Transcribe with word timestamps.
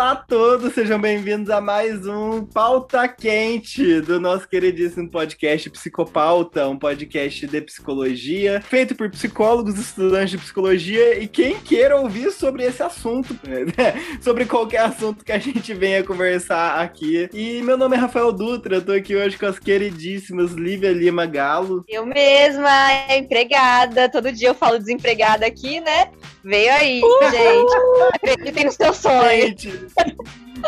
Olá 0.00 0.12
a 0.12 0.16
todos, 0.16 0.72
sejam 0.72 0.98
bem-vindos 0.98 1.50
a 1.50 1.60
mais 1.60 2.06
um 2.06 2.42
Pauta 2.42 3.06
Quente 3.06 4.00
do 4.00 4.18
nosso 4.18 4.48
queridíssimo 4.48 5.10
podcast 5.10 5.68
Psicopauta, 5.68 6.66
um 6.66 6.78
podcast 6.78 7.46
de 7.46 7.60
psicologia, 7.60 8.62
feito 8.62 8.94
por 8.94 9.10
psicólogos, 9.10 9.78
estudantes 9.78 10.30
de 10.30 10.38
psicologia 10.38 11.22
e 11.22 11.28
quem 11.28 11.60
queira 11.60 12.00
ouvir 12.00 12.32
sobre 12.32 12.64
esse 12.64 12.82
assunto, 12.82 13.38
né? 13.46 13.92
sobre 14.22 14.46
qualquer 14.46 14.80
assunto 14.80 15.22
que 15.22 15.32
a 15.32 15.38
gente 15.38 15.74
venha 15.74 16.02
conversar 16.02 16.80
aqui. 16.80 17.28
E 17.34 17.60
meu 17.60 17.76
nome 17.76 17.94
é 17.94 18.00
Rafael 18.00 18.32
Dutra, 18.32 18.76
eu 18.76 18.82
tô 18.82 18.92
aqui 18.92 19.14
hoje 19.14 19.36
com 19.36 19.44
as 19.44 19.58
queridíssimas 19.58 20.52
Lívia 20.52 20.92
Lima 20.92 21.26
Galo. 21.26 21.84
Eu 21.86 22.06
mesma, 22.06 22.70
empregada, 23.10 24.08
todo 24.08 24.32
dia 24.32 24.48
eu 24.48 24.54
falo 24.54 24.78
desempregada 24.78 25.44
aqui, 25.44 25.78
né? 25.78 26.08
Veio 26.42 26.72
aí, 26.72 27.02
gente. 27.30 27.74
Acreditem 28.14 28.64
no 28.64 28.72
seu 28.72 28.94
sonho. 28.94 29.42
Gente, 29.42 29.89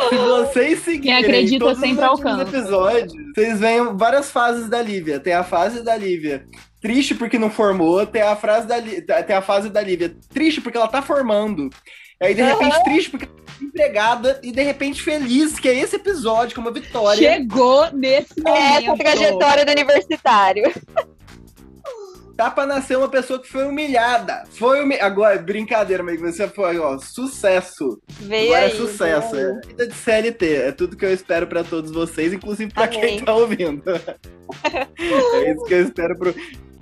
se 0.09 0.17
vocês 0.17 0.79
seguirem 0.81 1.01
Quem 1.01 1.13
acredita 1.15 1.65
todos 1.65 1.81
sempre 1.81 2.05
os 2.05 2.41
episódios, 2.41 3.13
vocês 3.35 3.61
veem 3.61 3.97
várias 3.97 4.31
fases 4.31 4.69
da 4.69 4.81
Lívia. 4.81 5.21
Tem 5.21 5.35
a 5.35 5.45
fase 5.45 5.83
da 5.83 5.97
Lívia 5.97 6.47
triste 6.81 7.15
porque 7.15 7.39
não 7.39 7.49
formou, 7.49 8.05
tem 8.05 8.23
a, 8.23 8.35
frase 8.35 8.67
da, 8.67 9.23
tem 9.23 9.37
a 9.37 9.43
fase 9.43 9.71
da 9.71 9.81
Lívia 9.81 10.15
triste 10.29 10.61
porque 10.61 10.77
ela 10.77 10.89
tá 10.89 11.01
formando. 11.01 11.71
Aí, 12.21 12.35
de 12.35 12.43
repente, 12.43 12.75
Aham. 12.75 12.85
triste 12.85 13.11
porque 13.11 13.25
ela 13.27 13.35
tá 13.35 13.65
empregada 13.65 14.41
e, 14.43 14.53
de 14.53 14.63
repente, 14.63 15.03
feliz, 15.03 15.59
que 15.59 15.69
é 15.69 15.75
esse 15.75 15.97
episódio, 15.97 16.55
que 16.55 16.61
é 16.61 16.63
uma 16.63 16.73
vitória. 16.73 17.19
Chegou 17.19 17.91
nesse 17.93 18.35
Essa 18.45 18.81
momento. 18.81 18.99
trajetória 18.99 19.65
do 19.65 19.73
universitário. 19.73 20.73
Tá 22.37 22.51
pra 22.51 22.67
nascer 22.67 22.97
uma 22.97 23.09
pessoa 23.09 23.39
que 23.41 23.49
foi 23.49 23.65
humilhada. 23.65 24.45
Foi 24.51 24.83
humi... 24.83 24.99
Agora, 25.01 25.39
brincadeira, 25.39 26.03
amigo, 26.03 26.23
você 26.23 26.49
foi, 26.49 26.79
ó, 26.79 26.99
sucesso. 26.99 28.01
Veio 28.21 28.55
Agora 28.55 28.67
aí. 28.67 28.73
é 28.73 28.75
sucesso. 28.75 29.33
veio 29.33 29.49
É 29.49 29.67
vida 29.67 29.87
de 29.87 29.95
CLT. 29.95 30.55
É 30.55 30.73
tudo 30.73 30.97
que 30.97 31.05
eu 31.05 31.13
espero 31.13 31.47
pra 31.47 31.63
todos 31.63 31.91
vocês, 31.91 32.33
inclusive 32.33 32.73
pra 32.73 32.89
quem 32.89 33.03
Amém. 33.03 33.25
tá 33.25 33.35
ouvindo. 33.35 33.83
é 34.65 35.53
isso 35.53 35.65
que 35.65 35.75
eu 35.75 35.83
espero 35.83 36.17
pro, 36.17 36.35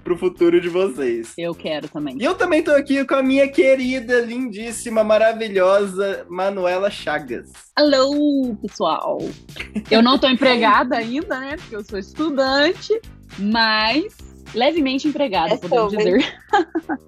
pro 0.05 0.17
futuro 0.17 0.61
de 0.61 0.69
vocês. 0.69 1.33
Eu 1.37 1.55
quero 1.55 1.89
também. 1.89 2.17
E 2.21 2.25
eu 2.25 2.35
também 2.35 2.63
tô 2.63 2.71
aqui 2.71 3.05
com 3.05 3.17
a 3.17 3.23
minha 3.23 3.49
querida, 3.49 4.21
lindíssima, 4.21 5.03
maravilhosa 5.03 6.25
Manuela 6.29 6.91
Chagas. 6.91 7.51
Alô, 7.75 8.57
pessoal. 8.63 9.19
Eu 9.91 10.03
não 10.03 10.17
tô 10.17 10.29
empregada 10.29 10.97
ainda, 10.97 11.41
né? 11.41 11.57
Porque 11.57 11.75
eu 11.75 11.85
sou 11.85 11.99
estudante, 11.99 13.01
mas 13.39 14.30
levemente 14.55 15.07
empregada, 15.09 15.55
É 15.55 15.57
podemos 15.57 15.93
sobre. 15.93 16.19
dizer. 16.19 16.35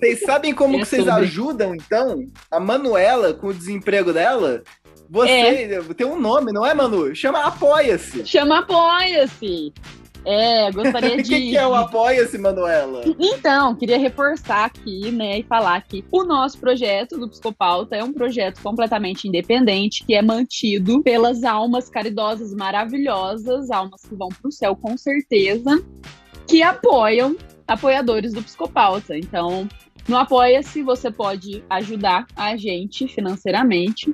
Vocês 0.00 0.20
sabem 0.20 0.54
como 0.54 0.76
É 0.76 0.78
que 0.78 0.86
vocês 0.86 1.04
sobre. 1.04 1.24
ajudam, 1.24 1.74
então? 1.74 2.24
A 2.50 2.58
Manuela, 2.58 3.34
com 3.34 3.48
o 3.48 3.54
desemprego 3.54 4.14
dela, 4.14 4.62
você 5.10 5.68
tem 5.94 6.06
um 6.06 6.18
nome, 6.18 6.52
não 6.52 6.64
é, 6.64 6.72
Manu? 6.72 7.14
Chama 7.14 7.40
Apoia-se. 7.44 8.24
Chama 8.24 8.60
Apoia-se. 8.60 9.74
É, 10.24 10.70
gostaria 10.72 11.12
O 11.18 11.22
de. 11.22 11.22
que, 11.24 11.50
que 11.50 11.56
é 11.56 11.66
o 11.66 11.74
Apoia-se, 11.74 12.38
Manuela? 12.38 13.02
Então, 13.18 13.74
queria 13.74 13.98
reforçar 13.98 14.64
aqui, 14.66 15.10
né, 15.10 15.40
e 15.40 15.42
falar 15.42 15.82
que 15.82 16.02
o 16.10 16.24
nosso 16.24 16.58
projeto 16.58 17.18
do 17.18 17.28
Psicopauta 17.28 17.94
é 17.94 18.02
um 18.02 18.12
projeto 18.12 18.62
completamente 18.62 19.28
independente, 19.28 20.02
que 20.06 20.14
é 20.14 20.22
mantido 20.22 21.02
pelas 21.02 21.44
almas 21.44 21.90
caridosas 21.90 22.54
maravilhosas, 22.54 23.70
almas 23.70 24.00
que 24.02 24.14
vão 24.14 24.28
para 24.28 24.48
o 24.48 24.52
céu 24.52 24.74
com 24.76 24.96
certeza, 24.96 25.82
que 26.50 26.64
apoiam 26.64 27.36
apoiadores 27.66 28.32
do 28.32 28.42
Psicopauta. 28.42 29.16
Então, 29.16 29.68
no 30.08 30.16
Apoia-se, 30.16 30.82
você 30.82 31.08
pode 31.08 31.62
ajudar 31.70 32.26
a 32.34 32.56
gente 32.56 33.06
financeiramente. 33.06 34.12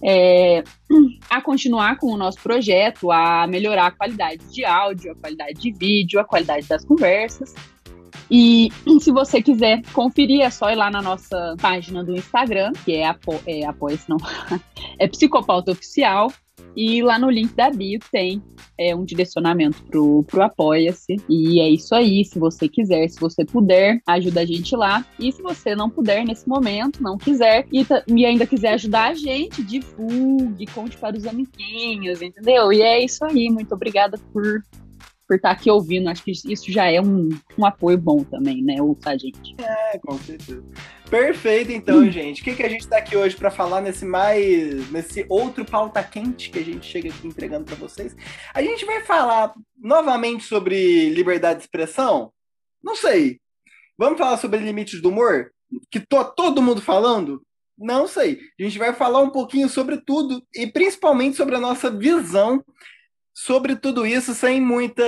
é, 0.00 0.62
a 1.28 1.42
continuar 1.42 1.98
com 1.98 2.12
o 2.12 2.16
nosso 2.16 2.38
projeto, 2.40 3.10
a 3.10 3.48
melhorar 3.48 3.86
a 3.86 3.90
qualidade 3.90 4.44
de 4.54 4.64
áudio, 4.64 5.10
a 5.10 5.14
qualidade 5.16 5.54
de 5.54 5.72
vídeo, 5.72 6.20
a 6.20 6.24
qualidade 6.24 6.68
das 6.68 6.84
conversas. 6.84 7.52
E 8.30 8.68
se 9.00 9.10
você 9.10 9.42
quiser 9.42 9.82
conferir, 9.92 10.42
é 10.42 10.50
só 10.50 10.70
ir 10.70 10.76
lá 10.76 10.88
na 10.88 11.02
nossa 11.02 11.56
página 11.60 12.04
do 12.04 12.14
Instagram, 12.14 12.70
que 12.84 12.94
é, 12.94 13.06
apo 13.06 13.34
é 13.44 13.66
apoia-se 13.66 14.08
não, 14.08 14.18
é 15.00 15.08
Psicopauta 15.08 15.72
Oficial. 15.72 16.32
E 16.76 17.02
lá 17.02 17.18
no 17.18 17.30
link 17.30 17.54
da 17.54 17.70
bio 17.70 17.98
tem 18.10 18.42
é, 18.78 18.94
um 18.94 19.04
direcionamento 19.04 19.82
pro, 19.84 20.22
pro 20.24 20.42
Apoia-se. 20.42 21.16
E 21.28 21.60
é 21.60 21.68
isso 21.68 21.94
aí. 21.94 22.24
Se 22.24 22.38
você 22.38 22.68
quiser, 22.68 23.08
se 23.08 23.18
você 23.18 23.44
puder, 23.44 24.00
ajuda 24.06 24.40
a 24.40 24.46
gente 24.46 24.74
lá. 24.76 25.04
E 25.18 25.32
se 25.32 25.42
você 25.42 25.74
não 25.74 25.90
puder 25.90 26.24
nesse 26.24 26.48
momento, 26.48 27.02
não 27.02 27.18
quiser, 27.18 27.66
e, 27.72 27.84
e 28.06 28.24
ainda 28.24 28.46
quiser 28.46 28.74
ajudar 28.74 29.10
a 29.10 29.14
gente, 29.14 29.62
divulgue, 29.62 30.66
conte 30.66 30.96
para 30.96 31.16
os 31.16 31.26
amiguinhos, 31.26 32.22
entendeu? 32.22 32.72
E 32.72 32.82
é 32.82 33.04
isso 33.04 33.24
aí. 33.24 33.50
Muito 33.50 33.74
obrigada 33.74 34.18
por 34.32 34.62
por 35.28 35.36
estar 35.36 35.50
aqui 35.50 35.70
ouvindo. 35.70 36.08
Acho 36.08 36.24
que 36.24 36.32
isso 36.32 36.72
já 36.72 36.90
é 36.90 37.00
um, 37.00 37.28
um 37.56 37.66
apoio 37.66 37.98
bom 37.98 38.24
também, 38.24 38.62
né? 38.62 38.80
Ouça 38.80 39.10
a 39.10 39.18
gente. 39.18 39.54
É, 39.58 39.98
com 39.98 40.18
certeza. 40.18 40.64
Perfeito, 41.10 41.70
então, 41.70 42.10
gente. 42.10 42.40
O 42.40 42.44
que, 42.44 42.56
que 42.56 42.62
a 42.62 42.68
gente 42.68 42.88
tá 42.88 42.96
aqui 42.96 43.14
hoje 43.14 43.36
pra 43.36 43.50
falar 43.50 43.82
nesse 43.82 44.06
mais. 44.06 44.90
nesse 44.90 45.26
outro 45.28 45.66
pauta 45.66 46.02
quente 46.02 46.48
que 46.50 46.58
a 46.58 46.64
gente 46.64 46.86
chega 46.86 47.10
aqui 47.10 47.26
entregando 47.26 47.66
pra 47.66 47.74
vocês? 47.74 48.16
A 48.54 48.62
gente 48.62 48.86
vai 48.86 49.02
falar 49.02 49.52
novamente 49.76 50.44
sobre 50.44 51.10
liberdade 51.10 51.58
de 51.58 51.64
expressão? 51.64 52.32
Não 52.82 52.96
sei. 52.96 53.38
Vamos 53.98 54.18
falar 54.18 54.38
sobre 54.38 54.60
limites 54.60 55.02
do 55.02 55.10
humor? 55.10 55.52
Que 55.90 56.00
tô 56.00 56.24
todo 56.24 56.62
mundo 56.62 56.80
falando? 56.80 57.42
Não 57.76 58.08
sei. 58.08 58.40
A 58.58 58.62
gente 58.62 58.78
vai 58.78 58.94
falar 58.94 59.20
um 59.20 59.30
pouquinho 59.30 59.68
sobre 59.68 59.98
tudo 59.98 60.42
e 60.54 60.66
principalmente 60.66 61.36
sobre 61.36 61.54
a 61.54 61.60
nossa 61.60 61.90
visão 61.90 62.64
sobre 63.44 63.76
tudo 63.76 64.04
isso 64.04 64.34
sem 64.34 64.60
muita. 64.60 65.04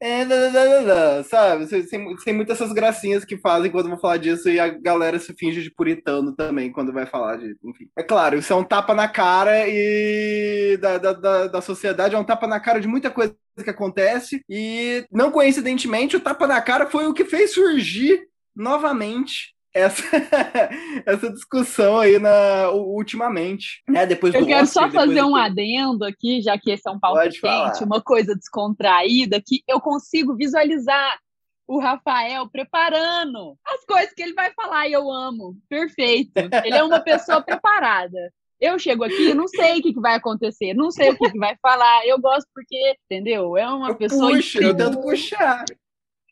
É, 0.00 1.22
sabe? 1.24 1.66
Sem, 1.66 2.16
sem 2.18 2.32
muitas 2.34 2.60
essas 2.60 2.72
gracinhas 2.72 3.24
que 3.24 3.38
fazem 3.38 3.70
quando 3.70 3.88
vão 3.88 3.98
falar 3.98 4.16
disso 4.16 4.48
e 4.48 4.58
a 4.58 4.68
galera 4.68 5.18
se 5.18 5.32
finge 5.34 5.62
de 5.62 5.70
puritano 5.70 6.34
também 6.34 6.72
quando 6.72 6.92
vai 6.92 7.06
falar 7.06 7.36
de. 7.36 7.56
Enfim. 7.62 7.88
É 7.96 8.02
claro, 8.02 8.38
isso 8.38 8.52
é 8.52 8.56
um 8.56 8.64
tapa 8.64 8.94
na 8.94 9.08
cara 9.08 9.68
e 9.68 10.76
da, 10.78 10.98
da, 10.98 11.12
da, 11.12 11.46
da 11.48 11.60
sociedade, 11.60 12.14
é 12.14 12.18
um 12.18 12.24
tapa 12.24 12.46
na 12.46 12.58
cara 12.58 12.80
de 12.80 12.88
muita 12.88 13.10
coisa 13.10 13.34
que 13.62 13.70
acontece 13.70 14.42
e, 14.48 15.06
não 15.12 15.30
coincidentemente, 15.30 16.16
o 16.16 16.20
tapa 16.20 16.46
na 16.46 16.60
cara 16.60 16.86
foi 16.86 17.06
o 17.06 17.14
que 17.14 17.24
fez 17.24 17.54
surgir 17.54 18.26
novamente 18.54 19.53
essa, 19.74 20.02
essa 21.04 21.30
discussão 21.32 21.98
aí 21.98 22.18
na, 22.18 22.70
ultimamente. 22.70 23.82
Né? 23.88 24.06
Depois 24.06 24.32
Eu 24.32 24.46
quero 24.46 24.62
Oscar, 24.62 24.90
só 24.90 24.90
fazer 24.90 25.22
um 25.22 25.30
do- 25.32 25.36
adendo 25.36 26.04
aqui, 26.04 26.40
já 26.40 26.56
que 26.56 26.70
esse 26.70 26.88
é 26.88 26.90
um 26.92 26.98
pauta 27.00 27.22
Pode 27.22 27.40
falar. 27.40 27.72
quente, 27.72 27.84
uma 27.84 28.00
coisa 28.00 28.34
descontraída, 28.34 29.42
que 29.44 29.62
eu 29.66 29.80
consigo 29.80 30.36
visualizar 30.36 31.18
o 31.66 31.80
Rafael 31.80 32.48
preparando 32.48 33.56
as 33.66 33.84
coisas 33.86 34.12
que 34.14 34.22
ele 34.22 34.34
vai 34.34 34.52
falar 34.52 34.86
e 34.86 34.92
eu 34.92 35.10
amo. 35.10 35.56
Perfeito. 35.68 36.32
Ele 36.64 36.76
é 36.76 36.82
uma 36.82 37.00
pessoa 37.00 37.40
preparada. 37.42 38.32
Eu 38.60 38.78
chego 38.78 39.02
aqui, 39.02 39.34
não 39.34 39.48
sei 39.48 39.78
o 39.78 39.82
que, 39.82 39.92
que 39.92 40.00
vai 40.00 40.14
acontecer, 40.14 40.72
não 40.74 40.90
sei 40.90 41.10
o 41.10 41.18
que, 41.18 41.30
que 41.32 41.38
vai 41.38 41.56
falar. 41.60 42.06
Eu 42.06 42.18
gosto 42.20 42.46
porque, 42.54 42.96
entendeu? 43.10 43.56
É 43.56 43.68
uma 43.68 43.88
Eu 43.90 43.96
pessoa 43.96 44.30
puxo, 44.30 44.62
eu 44.62 44.74
tento 44.76 45.00
puxar. 45.00 45.64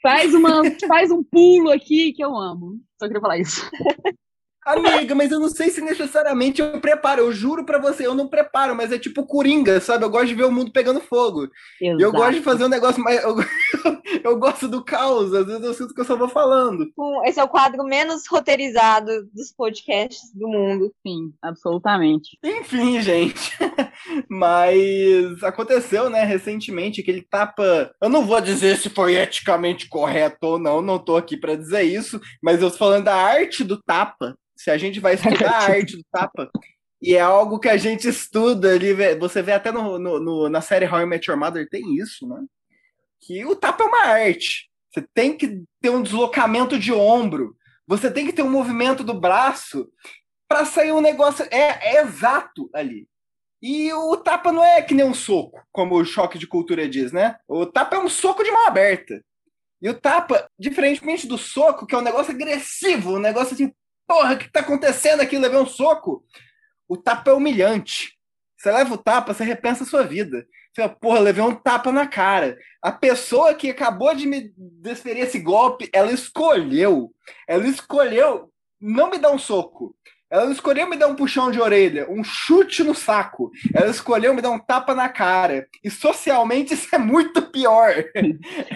Faz, 0.02 0.34
uma, 0.34 0.62
faz 0.86 1.10
um 1.10 1.22
pulo 1.22 1.70
aqui 1.70 2.12
que 2.12 2.24
eu 2.24 2.36
amo. 2.36 2.80
Só 3.02 3.08
queria 3.08 3.20
falar 3.20 3.38
isso. 3.38 3.68
Amiga, 4.64 5.14
mas 5.14 5.32
eu 5.32 5.40
não 5.40 5.48
sei 5.48 5.70
se 5.70 5.80
necessariamente 5.80 6.60
eu 6.62 6.80
preparo. 6.80 7.22
Eu 7.22 7.32
juro 7.32 7.64
pra 7.64 7.78
você, 7.78 8.06
eu 8.06 8.14
não 8.14 8.28
preparo, 8.28 8.74
mas 8.76 8.92
é 8.92 8.98
tipo 8.98 9.26
coringa, 9.26 9.80
sabe? 9.80 10.04
Eu 10.04 10.10
gosto 10.10 10.28
de 10.28 10.34
ver 10.34 10.44
o 10.44 10.52
mundo 10.52 10.70
pegando 10.72 11.00
fogo. 11.00 11.48
E 11.80 11.86
eu 11.86 11.98
Exato. 11.98 12.12
gosto 12.12 12.34
de 12.34 12.42
fazer 12.42 12.64
um 12.64 12.68
negócio 12.68 13.02
mais. 13.02 13.22
Eu, 13.22 13.36
eu 14.22 14.38
gosto 14.38 14.68
do 14.68 14.84
caos, 14.84 15.34
às 15.34 15.46
vezes 15.46 15.62
eu 15.64 15.74
sinto 15.74 15.92
que 15.94 16.00
eu 16.00 16.04
só 16.04 16.16
vou 16.16 16.28
falando. 16.28 16.86
Com- 16.94 17.24
Esse 17.24 17.40
é 17.40 17.44
o 17.44 17.48
quadro 17.48 17.82
menos 17.84 18.26
roteirizado 18.28 19.10
dos 19.34 19.52
podcasts 19.52 20.32
do 20.32 20.46
mundo. 20.46 20.92
Sim, 21.04 21.32
absolutamente. 21.42 22.38
Enfim, 22.44 23.00
gente. 23.02 23.52
Mas 24.28 25.42
aconteceu, 25.42 26.08
né, 26.08 26.22
recentemente, 26.24 27.00
aquele 27.00 27.22
tapa. 27.22 27.90
Eu 28.00 28.08
não 28.08 28.24
vou 28.24 28.40
dizer 28.40 28.76
se 28.76 28.88
foi 28.88 29.14
eticamente 29.16 29.88
correto 29.88 30.46
ou 30.46 30.58
não, 30.58 30.80
não 30.80 30.98
tô 30.98 31.16
aqui 31.16 31.36
pra 31.36 31.56
dizer 31.56 31.82
isso, 31.82 32.20
mas 32.42 32.60
eu 32.62 32.70
tô 32.70 32.76
falando 32.76 33.04
da 33.04 33.14
arte 33.14 33.64
do 33.64 33.80
tapa. 33.82 34.36
Se 34.62 34.70
a 34.70 34.78
gente 34.78 35.00
vai 35.00 35.14
estudar 35.14 35.50
a 35.50 35.62
arte 35.64 35.96
do 35.96 36.04
tapa. 36.10 36.50
E 37.00 37.14
é 37.16 37.20
algo 37.20 37.58
que 37.58 37.68
a 37.68 37.76
gente 37.76 38.06
estuda 38.06 38.72
ali, 38.74 38.92
você 39.18 39.42
vê 39.42 39.52
até 39.52 39.72
no, 39.72 39.98
no- 39.98 40.20
no- 40.20 40.48
na 40.48 40.60
série 40.60 40.86
How 40.86 41.00
I 41.00 41.06
Met 41.06 41.28
Your 41.28 41.38
Mother 41.38 41.68
tem 41.68 41.96
isso, 41.96 42.28
né? 42.28 42.40
Que 43.20 43.44
o 43.44 43.56
tapa 43.56 43.82
é 43.82 43.86
uma 43.86 44.04
arte. 44.06 44.70
Você 44.92 45.04
tem 45.12 45.36
que 45.36 45.62
ter 45.80 45.90
um 45.90 46.02
deslocamento 46.02 46.78
de 46.78 46.92
ombro. 46.92 47.56
Você 47.88 48.08
tem 48.10 48.24
que 48.26 48.32
ter 48.32 48.42
um 48.42 48.50
movimento 48.50 49.02
do 49.02 49.14
braço 49.18 49.88
para 50.48 50.64
sair 50.64 50.92
um 50.92 51.00
negócio. 51.00 51.44
É, 51.50 51.96
é 51.96 52.02
exato 52.02 52.70
ali. 52.72 53.08
E 53.60 53.92
o 53.92 54.16
tapa 54.16 54.52
não 54.52 54.64
é 54.64 54.80
que 54.82 54.94
nem 54.94 55.04
um 55.04 55.14
soco, 55.14 55.60
como 55.72 55.96
o 55.96 56.04
choque 56.04 56.38
de 56.38 56.46
cultura 56.46 56.88
diz, 56.88 57.10
né? 57.10 57.36
O 57.48 57.64
tapa 57.66 57.96
é 57.96 57.98
um 57.98 58.08
soco 58.08 58.44
de 58.44 58.50
mão 58.50 58.66
aberta. 58.66 59.20
E 59.80 59.88
o 59.88 59.94
tapa, 59.94 60.48
diferentemente 60.58 61.26
do 61.26 61.36
soco, 61.36 61.84
que 61.86 61.94
é 61.94 61.98
um 61.98 62.02
negócio 62.02 62.32
agressivo, 62.32 63.16
um 63.16 63.18
negócio 63.20 63.54
assim, 63.54 63.72
porra, 64.12 64.34
o 64.34 64.38
que 64.38 64.52
tá 64.52 64.60
acontecendo 64.60 65.22
aqui? 65.22 65.38
Levei 65.38 65.58
um 65.58 65.66
soco. 65.66 66.22
O 66.86 66.98
tapa 66.98 67.30
é 67.30 67.34
humilhante. 67.34 68.18
Você 68.58 68.70
leva 68.70 68.92
o 68.92 68.98
tapa, 68.98 69.32
você 69.32 69.42
repensa 69.42 69.84
a 69.84 69.86
sua 69.86 70.02
vida. 70.02 70.46
Você 70.70 70.82
fala, 70.82 70.94
porra, 70.94 71.20
levei 71.20 71.42
um 71.42 71.54
tapa 71.54 71.90
na 71.90 72.06
cara. 72.06 72.58
A 72.82 72.92
pessoa 72.92 73.54
que 73.54 73.70
acabou 73.70 74.14
de 74.14 74.26
me 74.26 74.52
desferir 74.56 75.22
esse 75.22 75.38
golpe, 75.38 75.88
ela 75.94 76.12
escolheu. 76.12 77.10
Ela 77.48 77.66
escolheu 77.66 78.52
não 78.78 79.08
me 79.08 79.16
dar 79.16 79.30
um 79.30 79.38
soco. 79.38 79.96
Ela 80.30 80.44
não 80.44 80.52
escolheu 80.52 80.86
me 80.86 80.96
dar 80.96 81.08
um 81.08 81.16
puxão 81.16 81.50
de 81.50 81.60
orelha, 81.60 82.10
um 82.10 82.22
chute 82.22 82.82
no 82.82 82.94
saco. 82.94 83.50
Ela 83.74 83.90
escolheu 83.90 84.34
me 84.34 84.42
dar 84.42 84.50
um 84.50 84.58
tapa 84.58 84.94
na 84.94 85.08
cara. 85.08 85.66
E 85.82 85.90
socialmente 85.90 86.74
isso 86.74 86.94
é 86.94 86.98
muito 86.98 87.50
pior. 87.50 87.94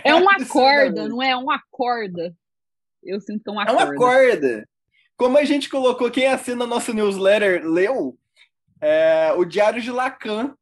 É 0.03 0.15
uma 0.15 0.37
corda, 0.47 1.07
não 1.09 1.23
é 1.23 1.37
uma 1.37 1.61
corda. 1.71 2.35
Eu 3.03 3.21
sinto 3.21 3.43
que 3.45 3.51
é 3.51 3.53
uma 3.53 3.63
é 3.63 3.67
corda. 3.67 3.83
É 3.83 3.87
uma 3.87 3.95
corda. 3.95 4.69
Como 5.17 5.39
a 5.39 5.45
gente 5.45 5.69
colocou, 5.69 6.11
quem 6.11 6.27
assina 6.27 6.67
nosso 6.67 6.93
newsletter 6.93 7.65
leu, 7.65 8.19
é, 8.81 9.33
o 9.37 9.45
Diário 9.45 9.81
de 9.81 9.91
Lacan, 9.91 10.55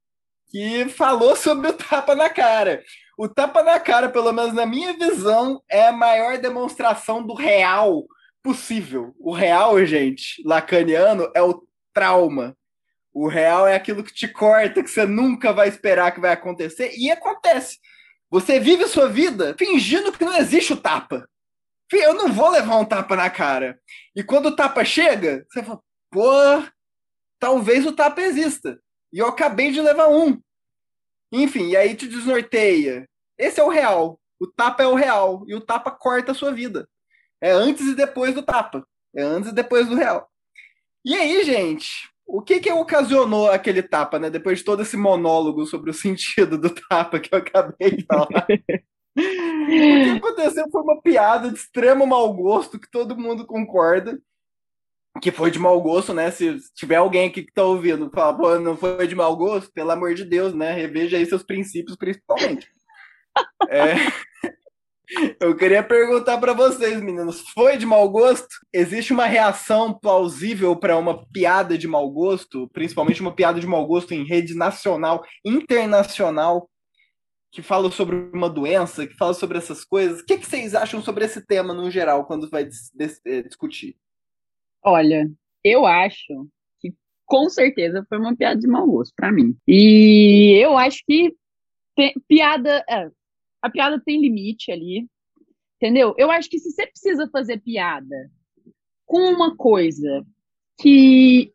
que 0.51 0.89
falou 0.89 1.35
sobre 1.37 1.69
o 1.69 1.73
tapa 1.73 2.15
na 2.15 2.31
cara. 2.31 2.83
O 3.19 3.29
tapa 3.29 3.63
na 3.63 3.79
cara, 3.81 4.09
pelo 4.09 4.33
menos 4.33 4.53
na 4.53 4.67
minha 4.67 4.93
visão, 4.93 5.63
é 5.69 5.89
a 5.89 5.93
maior 5.93 6.39
demonstração 6.39 7.25
do 7.25 7.35
real 7.35 8.05
possível. 8.43 9.15
O 9.19 9.33
real, 9.33 9.85
gente, 9.85 10.43
lacaniano, 10.45 11.31
é 11.35 11.43
o 11.43 11.67
trauma. 11.93 12.57
O 13.13 13.29
real 13.29 13.67
é 13.67 13.75
aquilo 13.75 14.03
que 14.03 14.13
te 14.13 14.29
corta, 14.29 14.83
que 14.83 14.91
você 14.91 15.07
nunca 15.07 15.53
vai 15.53 15.69
esperar 15.69 16.13
que 16.13 16.21
vai 16.21 16.33
acontecer, 16.33 16.93
e 16.97 17.11
acontece. 17.11 17.79
Você 18.31 18.59
vive 18.59 18.87
sua 18.89 19.09
vida 19.09 19.55
fingindo 19.59 20.13
que 20.13 20.25
não 20.25 20.37
existe 20.37 20.73
o 20.73 20.77
tapa. 20.77 21.29
Eu 22.01 22.15
não 22.15 22.33
vou 22.33 22.51
levar 22.51 22.77
um 22.77 22.85
tapa 22.85 23.17
na 23.17 23.29
cara. 23.31 23.79
E 24.15 24.23
quando 24.23 24.47
o 24.47 24.57
tapa 24.57 24.85
chega, 24.85 25.45
você 25.49 25.63
fala, 25.63 25.81
pô, 26.11 26.31
talvez 27.39 27.87
o 27.87 27.93
tapa 27.93 28.23
exista. 28.23 28.79
E 29.13 29.19
eu 29.19 29.27
acabei 29.27 29.71
de 29.71 29.81
levar 29.81 30.09
um. 30.09 30.41
Enfim, 31.33 31.69
e 31.69 31.77
aí 31.77 31.95
te 31.95 32.07
desnorteia. 32.07 33.09
Esse 33.39 33.61
é 33.61 33.65
o 33.65 33.69
real. 33.69 34.21
O 34.41 34.47
tapa 34.47 34.83
é 34.83 34.87
o 34.87 34.95
real. 34.95 35.45
E 35.47 35.55
o 35.55 35.61
tapa 35.61 35.91
corta 35.91 36.33
a 36.33 36.35
sua 36.35 36.53
vida. 36.53 36.89
É 37.41 37.51
antes 37.51 37.87
e 37.87 37.95
depois 37.95 38.35
do 38.35 38.43
tapa. 38.43 38.87
É 39.15 39.23
antes 39.23 39.51
e 39.51 39.55
depois 39.55 39.89
do 39.89 39.95
real. 39.95 40.29
E 41.05 41.15
aí, 41.15 41.45
gente, 41.45 42.09
o 42.27 42.41
que 42.41 42.61
que 42.61 42.73
ocasionou 42.73 43.51
aquele 43.51 43.83
tapa, 43.83 44.19
né? 44.19 44.31
Depois 44.31 44.59
de 44.59 44.65
todo 44.65 44.83
esse 44.83 44.97
monólogo 44.97 45.67
sobre 45.67 45.91
o 45.91 45.95
sentido 45.95 46.57
do 46.57 46.71
tapa 46.71 47.21
que 47.21 47.35
eu 47.35 47.39
acabei 47.39 47.91
de 47.97 48.07
falar. 48.07 48.47
o 49.17 49.67
que 49.67 50.11
aconteceu 50.17 50.69
foi 50.71 50.83
uma 50.83 51.01
piada 51.01 51.51
de 51.51 51.57
extremo 51.57 52.07
mau 52.07 52.33
gosto 52.33 52.79
que 52.79 52.91
todo 52.91 53.17
mundo 53.17 53.47
concorda 53.47 54.19
que 55.21 55.31
foi 55.31 55.51
de 55.51 55.59
mau 55.59 55.81
gosto, 55.81 56.13
né? 56.13 56.31
Se 56.31 56.59
tiver 56.75 56.97
alguém 56.97 57.29
aqui 57.29 57.43
que 57.43 57.53
tá 57.53 57.63
ouvindo 57.63 58.11
falar, 58.11 58.35
pô, 58.35 58.59
não 58.59 58.77
foi 58.77 59.07
de 59.07 59.15
mau 59.15 59.37
gosto, 59.37 59.73
pelo 59.73 59.91
amor 59.91 60.15
de 60.15 60.25
Deus, 60.25 60.55
né? 60.55 60.73
Reveja 60.73 61.17
aí 61.17 61.27
seus 61.27 61.43
princípios, 61.43 61.97
principalmente. 61.97 62.69
é... 63.69 63.95
Eu 65.39 65.55
queria 65.55 65.83
perguntar 65.83 66.39
para 66.39 66.55
vocês, 66.55 67.01
meninos, 67.01 67.41
foi 67.55 67.77
de 67.77 67.85
mau 67.85 68.09
gosto? 68.09 68.49
Existe 68.73 69.13
uma 69.13 69.27
reação 69.27 69.93
plausível 69.93 70.75
para 70.75 70.97
uma 70.97 71.27
piada 71.27 71.77
de 71.77 71.87
mau 71.87 72.11
gosto, 72.11 72.69
principalmente 72.73 73.21
uma 73.21 73.35
piada 73.35 73.61
de 73.61 73.67
mau 73.67 73.87
gosto 73.87 74.13
em 74.13 74.25
rede 74.25 74.55
nacional, 74.55 75.23
internacional, 75.45 76.69
que 77.55 77.63
fala 77.63 77.89
sobre 77.93 78.17
uma 78.35 78.51
doença, 78.51 79.07
que 79.07 79.15
fala 79.15 79.33
sobre 79.33 79.57
essas 79.57 79.85
coisas? 79.85 80.21
O 80.21 80.27
que, 80.27 80.39
que 80.39 80.45
vocês 80.45 80.75
acham 80.75 81.01
sobre 81.01 81.25
esse 81.25 81.41
tema 81.47 81.73
no 81.73 81.89
geral, 81.89 82.27
quando 82.27 82.51
vai 82.51 82.65
eh, 82.65 83.43
discutir? 83.43 83.97
Olha, 84.83 85.31
eu 85.63 85.87
acho 85.87 86.49
que 86.81 86.93
com 87.25 87.49
certeza 87.49 88.05
foi 88.09 88.19
uma 88.19 88.37
piada 88.37 88.59
de 88.59 88.67
mau 88.67 88.85
gosto 88.85 89.15
para 89.15 89.31
mim. 89.31 89.57
E 89.69 90.59
eu 90.61 90.77
acho 90.77 91.05
que 91.07 91.33
piada. 92.27 92.85
É, 92.91 93.09
a 93.63 93.71
piada 93.71 94.03
tem 94.05 94.21
limite 94.21 94.73
ali. 94.73 95.07
Entendeu? 95.77 96.13
Eu 96.19 96.33
acho 96.33 96.51
que 96.51 96.59
se 96.59 96.73
você 96.73 96.89
precisa 96.89 97.29
fazer 97.31 97.61
piada 97.61 98.31
com 99.07 99.21
uma 99.31 99.57
coisa 99.57 100.27
que 100.81 101.53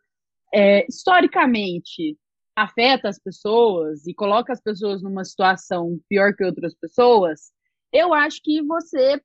é, 0.53 0.85
historicamente 0.87 2.17
afeta 2.63 3.09
as 3.09 3.19
pessoas 3.19 4.05
e 4.05 4.13
coloca 4.13 4.51
as 4.51 4.61
pessoas 4.61 5.01
numa 5.01 5.23
situação 5.23 5.99
pior 6.09 6.33
que 6.33 6.43
outras 6.43 6.75
pessoas, 6.75 7.51
eu 7.91 8.13
acho 8.13 8.41
que 8.43 8.61
você 8.61 9.17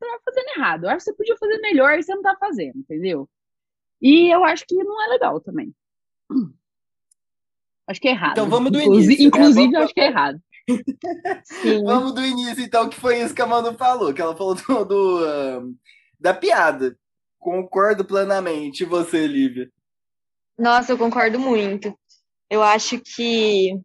tá 0.00 0.18
fazendo 0.24 0.48
errado. 0.56 0.84
Eu 0.84 0.90
acho 0.90 1.04
que 1.04 1.10
você 1.10 1.16
podia 1.16 1.36
fazer 1.36 1.58
melhor 1.58 1.98
e 1.98 2.02
você 2.02 2.14
não 2.14 2.22
tá 2.22 2.36
fazendo, 2.38 2.78
entendeu? 2.78 3.28
E 4.00 4.32
eu 4.32 4.44
acho 4.44 4.64
que 4.66 4.74
não 4.74 5.02
é 5.04 5.08
legal 5.08 5.40
também. 5.40 5.74
Acho 7.86 8.00
que 8.00 8.08
é 8.08 8.12
errado. 8.12 8.32
Então 8.32 8.48
vamos 8.48 8.72
do 8.72 8.80
inclusive, 8.80 9.12
início. 9.12 9.24
Né? 9.24 9.28
Inclusive, 9.28 9.68
né? 9.68 9.78
eu 9.78 9.82
acho 9.82 9.92
que 9.92 10.00
é 10.00 10.06
errado. 10.06 10.42
vamos 11.84 12.14
do 12.14 12.24
início, 12.24 12.64
então, 12.64 12.88
que 12.88 12.98
foi 12.98 13.20
isso 13.20 13.34
que 13.34 13.42
a 13.42 13.46
Manu 13.46 13.74
falou, 13.74 14.14
que 14.14 14.22
ela 14.22 14.34
falou 14.34 14.54
do, 14.54 14.84
do 14.86 15.74
da 16.18 16.32
piada. 16.32 16.98
Concordo 17.38 18.02
plenamente. 18.02 18.84
E 18.84 18.86
você, 18.86 19.26
Lívia? 19.26 19.70
Nossa, 20.58 20.92
eu 20.92 20.98
concordo 20.98 21.38
muito. 21.38 21.94
Eu 22.54 22.62
acho 22.62 23.00
que 23.00 23.80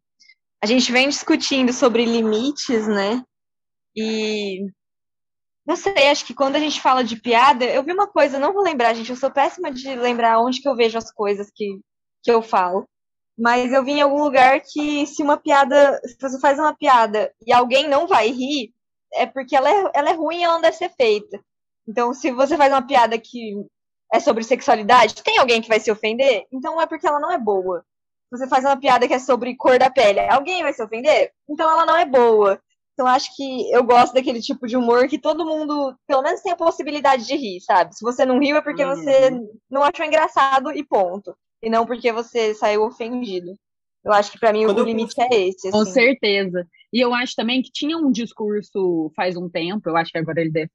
a 0.61 0.67
gente 0.67 0.91
vem 0.91 1.09
discutindo 1.09 1.73
sobre 1.73 2.05
limites, 2.05 2.87
né? 2.87 3.25
E 3.95 4.67
não 5.65 5.75
sei, 5.75 6.07
acho 6.07 6.23
que 6.23 6.35
quando 6.35 6.55
a 6.55 6.59
gente 6.59 6.79
fala 6.79 7.03
de 7.03 7.19
piada, 7.19 7.65
eu 7.65 7.83
vi 7.83 7.91
uma 7.91 8.05
coisa, 8.05 8.37
não 8.37 8.53
vou 8.53 8.61
lembrar, 8.61 8.93
gente, 8.93 9.09
eu 9.09 9.15
sou 9.15 9.31
péssima 9.31 9.71
de 9.71 9.95
lembrar 9.95 10.39
onde 10.39 10.61
que 10.61 10.69
eu 10.69 10.75
vejo 10.75 10.99
as 10.99 11.11
coisas 11.11 11.49
que, 11.51 11.79
que 12.21 12.31
eu 12.31 12.43
falo. 12.43 12.87
Mas 13.35 13.73
eu 13.73 13.83
vi 13.83 13.93
em 13.93 14.01
algum 14.01 14.23
lugar 14.23 14.61
que 14.61 15.07
se 15.07 15.23
uma 15.23 15.37
piada, 15.37 15.99
se 16.05 16.15
você 16.19 16.39
faz 16.39 16.59
uma 16.59 16.75
piada 16.75 17.33
e 17.47 17.51
alguém 17.51 17.89
não 17.89 18.05
vai 18.07 18.29
rir, 18.29 18.71
é 19.13 19.25
porque 19.25 19.55
ela 19.55 19.67
é, 19.67 19.91
ela 19.95 20.09
é 20.11 20.13
ruim 20.13 20.41
e 20.41 20.43
ela 20.43 20.53
não 20.55 20.61
deve 20.61 20.77
ser 20.77 20.89
feita. 20.91 21.43
Então, 21.87 22.13
se 22.13 22.31
você 22.31 22.55
faz 22.55 22.71
uma 22.71 22.85
piada 22.85 23.17
que 23.17 23.65
é 24.13 24.19
sobre 24.19 24.43
sexualidade, 24.43 25.23
tem 25.23 25.39
alguém 25.39 25.59
que 25.59 25.69
vai 25.69 25.79
se 25.79 25.91
ofender? 25.91 26.45
Então 26.51 26.79
é 26.79 26.85
porque 26.85 27.07
ela 27.07 27.19
não 27.19 27.31
é 27.31 27.37
boa. 27.39 27.83
Você 28.31 28.47
faz 28.47 28.63
uma 28.63 28.77
piada 28.77 29.07
que 29.07 29.13
é 29.13 29.19
sobre 29.19 29.55
cor 29.55 29.79
da 29.79 29.89
pele, 29.89 30.19
alguém 30.19 30.61
vai 30.61 30.73
se 30.73 30.83
ofender? 30.83 31.31
Então 31.47 31.69
ela 31.69 31.85
não 31.85 31.97
é 31.97 32.05
boa. 32.05 32.61
Então 32.93 33.07
acho 33.07 33.33
que 33.35 33.71
eu 33.71 33.81
gosto 33.83 34.13
daquele 34.13 34.41
tipo 34.41 34.67
de 34.67 34.75
humor 34.75 35.07
que 35.07 35.17
todo 35.17 35.45
mundo, 35.45 35.95
pelo 36.05 36.21
menos, 36.21 36.41
tem 36.41 36.51
a 36.51 36.57
possibilidade 36.57 37.25
de 37.25 37.35
rir, 37.35 37.61
sabe? 37.61 37.95
Se 37.95 38.03
você 38.03 38.25
não 38.25 38.39
riu 38.39 38.57
é 38.57 38.61
porque 38.61 38.83
uhum. 38.83 38.95
você 38.95 39.31
não 39.69 39.83
achou 39.83 40.05
engraçado 40.05 40.71
e 40.71 40.83
ponto. 40.83 41.33
E 41.61 41.69
não 41.69 41.85
porque 41.85 42.11
você 42.11 42.53
saiu 42.53 42.83
ofendido. 42.83 43.53
Eu 44.03 44.13
acho 44.13 44.31
que 44.31 44.39
para 44.39 44.51
mim 44.51 44.65
Quando 44.65 44.79
o 44.79 44.85
limite 44.85 45.15
eu... 45.17 45.25
é 45.25 45.47
esse. 45.47 45.67
Assim. 45.67 45.77
Com 45.77 45.85
certeza. 45.85 46.67
E 46.91 46.99
eu 46.99 47.13
acho 47.13 47.35
também 47.35 47.61
que 47.61 47.71
tinha 47.71 47.97
um 47.97 48.11
discurso 48.11 49.11
faz 49.15 49.37
um 49.37 49.49
tempo, 49.49 49.89
eu 49.89 49.95
acho 49.95 50.11
que 50.11 50.17
agora 50.17 50.41
ele 50.41 50.51
deve. 50.51 50.71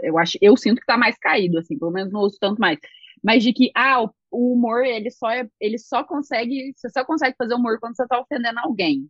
Eu, 0.00 0.18
acho, 0.18 0.38
eu 0.40 0.56
sinto 0.56 0.80
que 0.80 0.86
tá 0.86 0.96
mais 0.96 1.16
caído, 1.18 1.58
assim, 1.58 1.78
pelo 1.78 1.90
menos 1.90 2.12
não 2.12 2.20
ouço 2.20 2.38
tanto 2.40 2.58
mais. 2.58 2.78
Mas 3.22 3.42
de 3.42 3.52
que, 3.52 3.70
ah, 3.74 4.02
o, 4.02 4.10
o 4.30 4.52
humor, 4.52 4.84
ele 4.84 5.10
só, 5.10 5.30
é, 5.30 5.48
ele 5.60 5.78
só 5.78 6.04
consegue. 6.04 6.72
Você 6.76 6.88
só 6.90 7.04
consegue 7.04 7.36
fazer 7.36 7.54
humor 7.54 7.78
quando 7.80 7.96
você 7.96 8.06
tá 8.06 8.20
ofendendo 8.20 8.58
alguém. 8.60 9.08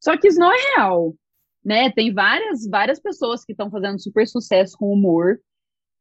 Só 0.00 0.16
que 0.16 0.28
isso 0.28 0.38
não 0.38 0.52
é 0.52 0.56
real 0.76 1.14
né? 1.64 1.90
Tem 1.90 2.12
várias, 2.12 2.68
várias 2.68 3.00
pessoas 3.00 3.44
que 3.44 3.52
estão 3.52 3.70
fazendo 3.70 4.00
super 4.00 4.28
sucesso 4.28 4.76
com 4.76 4.92
humor, 4.92 5.40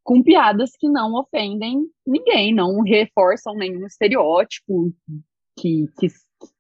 com 0.04 0.22
piadas 0.22 0.72
que 0.78 0.90
não 0.90 1.14
ofendem 1.14 1.88
ninguém, 2.06 2.54
não 2.54 2.82
reforçam 2.82 3.56
nenhum 3.56 3.86
estereótipo 3.86 4.94
que, 5.58 5.86
que, 5.98 6.08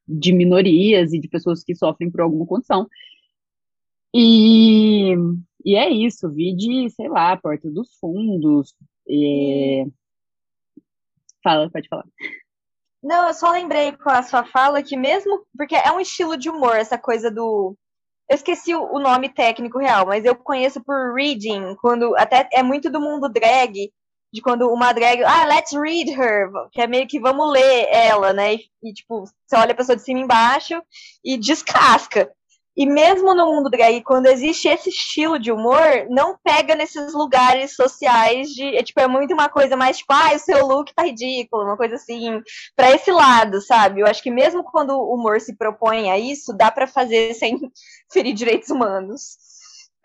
de 0.07 0.31
minorias 0.31 1.11
e 1.11 1.19
de 1.19 1.27
pessoas 1.27 1.61
que 1.63 1.75
sofrem 1.75 2.09
por 2.09 2.21
alguma 2.21 2.45
condição. 2.45 2.87
E, 4.15 5.13
e 5.65 5.75
é 5.75 5.89
isso, 5.89 6.31
vi 6.31 6.55
de, 6.55 6.89
sei 6.91 7.09
lá, 7.09 7.35
Porta 7.35 7.69
dos 7.69 7.93
Fundos. 7.99 8.73
É... 9.09 9.85
Fala, 11.43 11.69
pode 11.69 11.87
falar. 11.87 12.05
Não, 13.01 13.27
eu 13.27 13.33
só 13.33 13.51
lembrei 13.51 13.91
com 13.91 14.09
a 14.09 14.23
sua 14.23 14.45
fala 14.45 14.81
que 14.81 14.95
mesmo, 14.95 15.45
porque 15.57 15.75
é 15.75 15.91
um 15.91 15.99
estilo 15.99 16.37
de 16.37 16.49
humor, 16.49 16.75
essa 16.75 16.97
coisa 16.97 17.29
do 17.29 17.75
eu 18.29 18.35
esqueci 18.35 18.73
o 18.73 18.99
nome 18.99 19.29
técnico 19.29 19.77
real, 19.77 20.05
mas 20.05 20.25
eu 20.25 20.35
conheço 20.35 20.81
por 20.83 21.13
reading, 21.13 21.75
quando 21.81 22.15
até 22.17 22.47
é 22.53 22.63
muito 22.63 22.89
do 22.89 22.99
mundo 22.99 23.29
drag, 23.29 23.91
de 24.31 24.41
quando 24.41 24.67
uma 24.71 24.93
drag, 24.93 25.23
ah, 25.23 25.45
let's 25.45 25.73
read 25.73 26.09
her, 26.09 26.49
que 26.71 26.81
é 26.81 26.87
meio 26.87 27.07
que 27.07 27.19
vamos 27.19 27.51
ler 27.51 27.87
ela, 27.91 28.33
né? 28.33 28.55
E, 28.55 28.61
e 28.81 28.93
tipo, 28.93 29.25
você 29.45 29.55
olha 29.55 29.73
a 29.73 29.75
pessoa 29.75 29.95
de 29.95 30.01
cima 30.01 30.19
e 30.19 30.23
embaixo 30.23 30.81
e 31.23 31.37
descasca. 31.37 32.31
E 32.75 32.87
mesmo 32.87 33.35
no 33.35 33.45
mundo 33.45 33.69
drag, 33.69 34.01
quando 34.01 34.25
existe 34.25 34.67
esse 34.67 34.89
estilo 34.89 35.37
de 35.37 35.51
humor, 35.51 36.07
não 36.09 36.35
pega 36.43 36.73
nesses 36.75 37.13
lugares 37.13 37.75
sociais 37.75 38.49
de. 38.49 38.75
É, 38.75 38.81
tipo, 38.81 38.99
é 38.99 39.07
muito 39.07 39.33
uma 39.33 39.47
coisa 39.47 39.77
mais 39.77 39.97
tipo, 39.97 40.11
ah, 40.11 40.33
o 40.33 40.39
seu 40.39 40.65
look 40.65 40.91
tá 40.93 41.03
ridículo, 41.03 41.63
uma 41.63 41.77
coisa 41.77 41.95
assim, 41.95 42.41
para 42.75 42.91
esse 42.91 43.11
lado, 43.11 43.61
sabe? 43.61 44.01
Eu 44.01 44.07
acho 44.07 44.23
que 44.23 44.31
mesmo 44.31 44.63
quando 44.63 44.91
o 44.91 45.13
humor 45.13 45.39
se 45.39 45.55
propõe 45.55 46.09
a 46.09 46.17
isso, 46.17 46.51
dá 46.51 46.71
para 46.71 46.87
fazer 46.87 47.35
sem 47.35 47.59
ferir 48.11 48.33
direitos 48.33 48.69
humanos. 48.69 49.37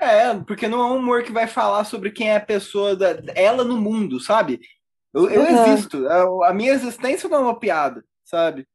É, 0.00 0.32
porque 0.34 0.68
não 0.68 0.80
é 0.80 0.84
um 0.84 0.96
humor 0.98 1.24
que 1.24 1.32
vai 1.32 1.46
falar 1.46 1.84
sobre 1.84 2.10
quem 2.10 2.30
é 2.30 2.36
a 2.36 2.40
pessoa, 2.40 2.94
da, 2.94 3.16
ela 3.34 3.64
no 3.64 3.76
mundo, 3.76 4.20
sabe? 4.20 4.60
Eu, 5.12 5.28
eu 5.28 5.40
uhum. 5.40 5.72
existo. 5.72 6.06
A, 6.06 6.50
a, 6.50 6.54
minha 6.54 6.72
existência 6.72 7.28
não 7.28 7.38
é 7.38 7.40
uma 7.40 7.58
piada, 7.58 8.04
sabe? 8.24 8.66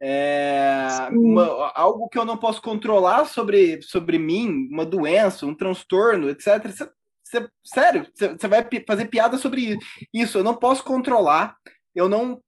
É 0.00 1.08
uma, 1.10 1.72
algo 1.74 2.08
que 2.08 2.16
eu 2.16 2.24
não 2.24 2.36
posso 2.36 2.62
controlar 2.62 3.24
sobre, 3.24 3.82
sobre 3.82 4.16
mim, 4.16 4.68
uma 4.70 4.86
doença, 4.86 5.44
um 5.44 5.54
transtorno, 5.54 6.28
etc. 6.30 6.70
Você, 6.70 6.90
você, 7.24 7.48
sério, 7.64 8.06
você, 8.14 8.48
vai 8.48 8.66
fazer 8.86 9.06
piada 9.06 9.36
sobre 9.38 9.76
isso. 10.12 10.38
Eu 10.38 10.44
não 10.44 10.54
posso 10.54 10.84
controlar. 10.84 11.56
Eu 11.94 12.08
não. 12.08 12.40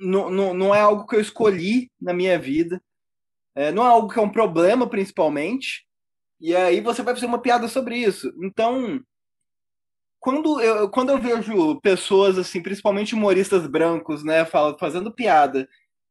Não, 0.00 0.30
não, 0.30 0.52
não 0.52 0.74
é 0.74 0.80
algo 0.80 1.06
que 1.06 1.16
eu 1.16 1.20
escolhi 1.20 1.90
na 2.00 2.12
minha 2.12 2.38
vida. 2.38 2.82
É, 3.54 3.72
não 3.72 3.84
é 3.84 3.88
algo 3.88 4.12
que 4.12 4.18
é 4.18 4.22
um 4.22 4.30
problema, 4.30 4.86
principalmente. 4.86 5.86
E 6.40 6.54
aí 6.54 6.80
você 6.80 7.02
vai 7.02 7.14
fazer 7.14 7.26
uma 7.26 7.40
piada 7.40 7.66
sobre 7.68 7.96
isso. 7.96 8.32
Então, 8.42 9.00
quando 10.20 10.60
eu, 10.60 10.90
quando 10.90 11.10
eu 11.10 11.18
vejo 11.18 11.80
pessoas, 11.80 12.38
assim, 12.38 12.62
principalmente 12.62 13.14
humoristas 13.14 13.66
brancos, 13.66 14.22
né, 14.22 14.44
fazendo 14.78 15.12
piada 15.12 15.68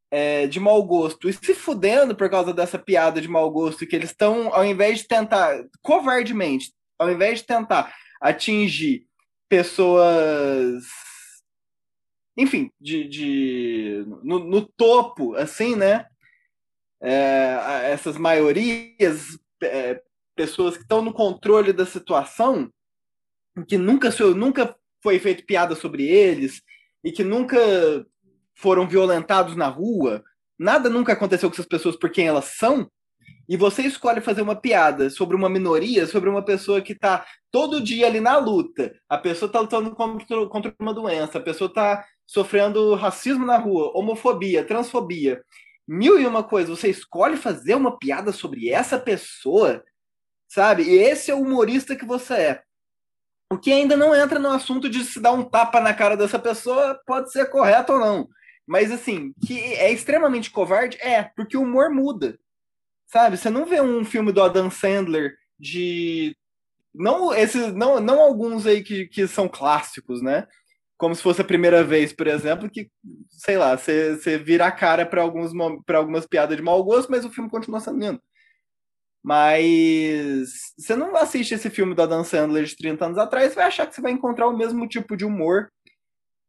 é, 0.09 0.47
de 0.47 0.59
mau 0.59 0.81
gosto 0.83 1.29
e 1.29 1.33
se 1.33 1.53
fudendo 1.53 2.15
por 2.15 2.29
causa 2.29 2.53
dessa 2.53 2.79
piada 2.79 3.21
de 3.21 3.27
mau 3.27 3.49
gosto, 3.51 3.85
que 3.85 3.95
eles 3.95 4.11
estão, 4.11 4.53
ao 4.53 4.65
invés 4.65 4.99
de 4.99 5.07
tentar, 5.07 5.65
covardemente, 5.81 6.73
ao 6.97 7.11
invés 7.11 7.39
de 7.39 7.45
tentar 7.45 7.93
atingir 8.21 9.05
pessoas. 9.49 10.83
Enfim, 12.35 12.71
de, 12.79 13.07
de 13.07 14.05
no, 14.23 14.39
no 14.39 14.61
topo, 14.61 15.35
assim, 15.35 15.75
né? 15.75 16.05
É, 17.01 17.91
essas 17.91 18.17
maiorias, 18.17 19.37
é, 19.61 20.01
pessoas 20.35 20.75
que 20.75 20.83
estão 20.83 21.01
no 21.01 21.13
controle 21.13 21.73
da 21.73 21.85
situação, 21.85 22.71
que 23.67 23.77
nunca, 23.77 24.09
nunca 24.35 24.75
foi 25.01 25.19
feito 25.19 25.45
piada 25.45 25.75
sobre 25.75 26.07
eles 26.07 26.61
e 27.03 27.11
que 27.11 27.23
nunca 27.23 27.57
foram 28.57 28.87
violentados 28.87 29.55
na 29.55 29.67
rua, 29.67 30.23
nada 30.57 30.89
nunca 30.89 31.13
aconteceu 31.13 31.49
com 31.49 31.53
essas 31.53 31.65
pessoas 31.65 31.95
por 31.95 32.09
quem 32.09 32.27
elas 32.27 32.45
são, 32.57 32.89
e 33.47 33.55
você 33.55 33.83
escolhe 33.83 34.19
fazer 34.19 34.41
uma 34.41 34.55
piada 34.55 35.09
sobre 35.09 35.35
uma 35.35 35.47
minoria, 35.47 36.05
sobre 36.05 36.29
uma 36.29 36.43
pessoa 36.43 36.81
que 36.81 36.91
está 36.91 37.25
todo 37.49 37.81
dia 37.81 38.07
ali 38.07 38.19
na 38.19 38.37
luta, 38.37 38.93
a 39.07 39.17
pessoa 39.17 39.47
está 39.47 39.59
lutando 39.59 39.91
contra, 39.95 40.45
contra 40.47 40.75
uma 40.79 40.93
doença, 40.93 41.37
a 41.37 41.41
pessoa 41.41 41.69
está 41.69 42.03
sofrendo 42.25 42.93
racismo 42.95 43.45
na 43.45 43.57
rua, 43.57 43.91
homofobia, 43.93 44.65
transfobia, 44.65 45.41
mil 45.87 46.19
e 46.19 46.25
uma 46.25 46.43
coisas, 46.43 46.77
você 46.77 46.89
escolhe 46.89 47.37
fazer 47.37 47.75
uma 47.75 47.97
piada 47.97 48.33
sobre 48.33 48.69
essa 48.69 48.99
pessoa, 48.99 49.81
sabe? 50.49 50.83
E 50.83 50.97
esse 50.97 51.31
é 51.31 51.35
o 51.35 51.41
humorista 51.41 51.95
que 51.95 52.05
você 52.05 52.33
é. 52.33 52.61
O 53.49 53.57
que 53.57 53.71
ainda 53.71 53.95
não 53.95 54.13
entra 54.13 54.39
no 54.39 54.49
assunto 54.49 54.89
de 54.89 55.05
se 55.05 55.21
dar 55.21 55.31
um 55.31 55.43
tapa 55.43 55.79
na 55.79 55.93
cara 55.93 56.17
dessa 56.17 56.37
pessoa 56.37 56.99
pode 57.05 57.31
ser 57.31 57.49
correto 57.49 57.93
ou 57.93 57.99
não. 57.99 58.27
Mas 58.67 58.91
assim, 58.91 59.33
que 59.45 59.57
é 59.75 59.91
extremamente 59.91 60.51
covarde, 60.51 60.97
é, 61.00 61.24
porque 61.24 61.55
o 61.55 61.62
humor 61.62 61.89
muda. 61.89 62.38
Sabe? 63.07 63.38
Você 63.38 63.50
não 63.50 63.65
vê 63.65 63.79
um 63.81 64.03
filme 64.03 64.33
do 64.33 64.41
Adam 64.43 64.69
Sandler 64.69 65.36
de. 65.57 66.36
Não, 66.93 67.33
esses, 67.33 67.74
não, 67.74 68.00
não 68.01 68.19
alguns 68.19 68.65
aí 68.67 68.83
que, 68.83 69.07
que 69.07 69.27
são 69.27 69.47
clássicos, 69.47 70.21
né? 70.21 70.47
Como 70.97 71.15
se 71.15 71.21
fosse 71.21 71.41
a 71.41 71.45
primeira 71.45 71.83
vez, 71.83 72.12
por 72.12 72.27
exemplo, 72.27 72.69
que, 72.69 72.89
sei 73.29 73.57
lá, 73.57 73.77
você, 73.77 74.15
você 74.15 74.38
vira 74.38 74.65
a 74.65 74.71
cara 74.71 75.05
para 75.05 75.21
algumas 75.21 76.25
piadas 76.25 76.57
de 76.57 76.63
mau 76.63 76.83
gosto, 76.83 77.09
mas 77.09 77.24
o 77.24 77.29
filme 77.31 77.50
continua 77.50 77.79
sendo 77.79 78.00
lindo. 78.00 78.21
Mas 79.24 80.74
você 80.77 80.95
não 80.95 81.15
assiste 81.15 81.53
esse 81.53 81.69
filme 81.69 81.93
do 81.93 82.01
Adam 82.01 82.24
Sandler 82.24 82.65
de 82.65 82.75
30 82.75 83.05
anos 83.05 83.17
atrás, 83.17 83.53
vai 83.55 83.65
achar 83.65 83.86
que 83.86 83.95
você 83.95 84.01
vai 84.01 84.12
encontrar 84.12 84.47
o 84.47 84.57
mesmo 84.57 84.88
tipo 84.88 85.15
de 85.15 85.25
humor 85.25 85.71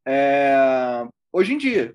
é, 0.06 1.06
hoje 1.32 1.52
em 1.54 1.58
dia. 1.58 1.94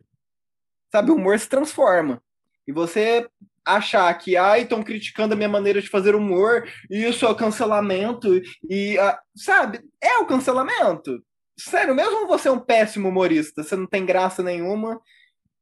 Sabe, 0.93 1.09
o 1.09 1.15
humor 1.15 1.39
se 1.39 1.49
transforma. 1.49 2.21
E 2.67 2.71
você 2.71 3.27
achar 3.65 4.13
que, 4.13 4.37
ai, 4.37 4.61
estão 4.61 4.83
criticando 4.83 5.33
a 5.33 5.35
minha 5.35 5.49
maneira 5.49 5.81
de 5.81 5.89
fazer 5.89 6.13
humor, 6.13 6.69
e 6.87 7.03
isso 7.03 7.25
é 7.25 7.29
o 7.29 7.35
cancelamento, 7.35 8.39
e, 8.69 8.95
sabe, 9.35 9.81
é 9.99 10.19
o 10.19 10.27
cancelamento. 10.27 11.19
Sério, 11.57 11.95
mesmo 11.95 12.27
você 12.27 12.47
é 12.47 12.51
um 12.51 12.59
péssimo 12.59 13.09
humorista, 13.09 13.63
você 13.63 13.75
não 13.75 13.87
tem 13.87 14.05
graça 14.05 14.43
nenhuma, 14.43 15.01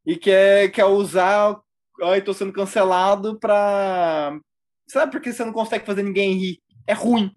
e 0.06 0.18
quer, 0.18 0.70
quer 0.70 0.84
usar, 0.84 1.58
ai, 2.04 2.22
tô 2.22 2.34
sendo 2.34 2.52
cancelado 2.52 3.40
pra. 3.40 4.38
Sabe, 4.86 5.14
porque 5.14 5.32
você 5.32 5.46
não 5.46 5.54
consegue 5.54 5.86
fazer 5.86 6.04
ninguém 6.04 6.34
rir. 6.34 6.62
É 6.86 6.92
ruim. 6.92 7.34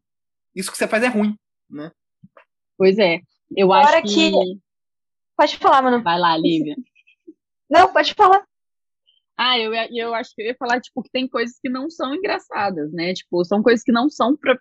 Isso 0.52 0.72
que 0.72 0.76
você 0.76 0.88
faz 0.88 1.04
é 1.04 1.08
ruim, 1.08 1.38
né? 1.70 1.92
Pois 2.76 2.98
é. 2.98 3.20
Eu 3.56 3.72
acho 3.72 4.02
que... 4.02 4.32
que... 4.32 4.58
Pode 5.36 5.58
falar, 5.58 5.82
mano. 5.82 6.02
Vai 6.02 6.18
lá, 6.18 6.36
Lívia. 6.36 6.74
Não, 7.74 7.92
pode 7.92 8.14
falar. 8.14 8.46
Ah, 9.36 9.58
eu, 9.58 9.72
eu 9.74 10.14
acho 10.14 10.32
que 10.32 10.42
eu 10.42 10.46
ia 10.46 10.56
falar, 10.56 10.80
tipo, 10.80 11.02
que 11.02 11.10
tem 11.10 11.26
coisas 11.26 11.58
que 11.60 11.68
não 11.68 11.90
são 11.90 12.14
engraçadas, 12.14 12.92
né? 12.92 13.12
Tipo, 13.12 13.44
são 13.44 13.62
coisas 13.64 13.82
que 13.82 13.90
não 13.90 14.08
são 14.08 14.36
pra. 14.36 14.56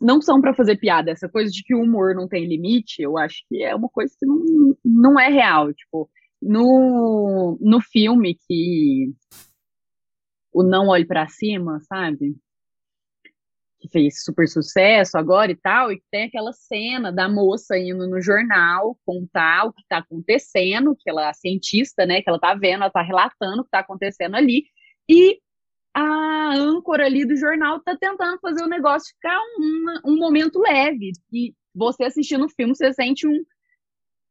Não 0.00 0.20
são 0.20 0.40
para 0.40 0.54
fazer 0.54 0.76
piada. 0.76 1.12
Essa 1.12 1.28
coisa 1.28 1.52
de 1.52 1.62
que 1.62 1.74
o 1.74 1.82
humor 1.82 2.14
não 2.14 2.26
tem 2.26 2.46
limite, 2.46 3.00
eu 3.00 3.16
acho 3.16 3.44
que 3.48 3.62
é 3.62 3.74
uma 3.74 3.88
coisa 3.88 4.12
que 4.18 4.26
não, 4.26 4.76
não 4.84 5.20
é 5.20 5.28
real. 5.28 5.72
Tipo, 5.72 6.10
no, 6.42 7.56
no 7.60 7.80
filme 7.80 8.36
que 8.48 9.12
o 10.52 10.64
Não 10.64 10.88
Olhe 10.88 11.06
para 11.06 11.28
Cima, 11.28 11.80
sabe? 11.84 12.36
Que 13.80 13.88
fez 13.88 14.22
super 14.22 14.46
sucesso 14.46 15.16
agora 15.16 15.50
e 15.50 15.56
tal, 15.56 15.90
e 15.90 16.02
tem 16.10 16.24
aquela 16.24 16.52
cena 16.52 17.10
da 17.10 17.28
moça 17.28 17.78
indo 17.78 18.06
no 18.06 18.20
jornal 18.20 18.96
contar 19.04 19.64
o 19.66 19.72
que 19.72 19.80
está 19.80 19.98
acontecendo, 19.98 20.96
que 20.98 21.08
ela 21.08 21.28
é 21.28 21.32
cientista, 21.32 22.04
né, 22.04 22.20
que 22.20 22.28
ela 22.28 22.36
está 22.36 22.54
vendo, 22.54 22.82
ela 22.82 22.88
está 22.88 23.02
relatando 23.02 23.60
o 23.60 23.64
que 23.64 23.68
está 23.68 23.80
acontecendo 23.80 24.36
ali, 24.36 24.64
e 25.08 25.38
a 25.94 26.54
âncora 26.54 27.06
ali 27.06 27.24
do 27.24 27.36
jornal 27.36 27.78
está 27.78 27.96
tentando 27.96 28.38
fazer 28.40 28.62
o 28.62 28.68
negócio 28.68 29.12
ficar 29.14 29.38
um, 29.58 30.12
um 30.12 30.18
momento 30.18 30.60
leve, 30.60 31.12
e 31.32 31.54
você 31.74 32.04
assistindo 32.04 32.44
o 32.44 32.50
filme, 32.50 32.76
você 32.76 32.92
sente 32.92 33.26
um, 33.26 33.42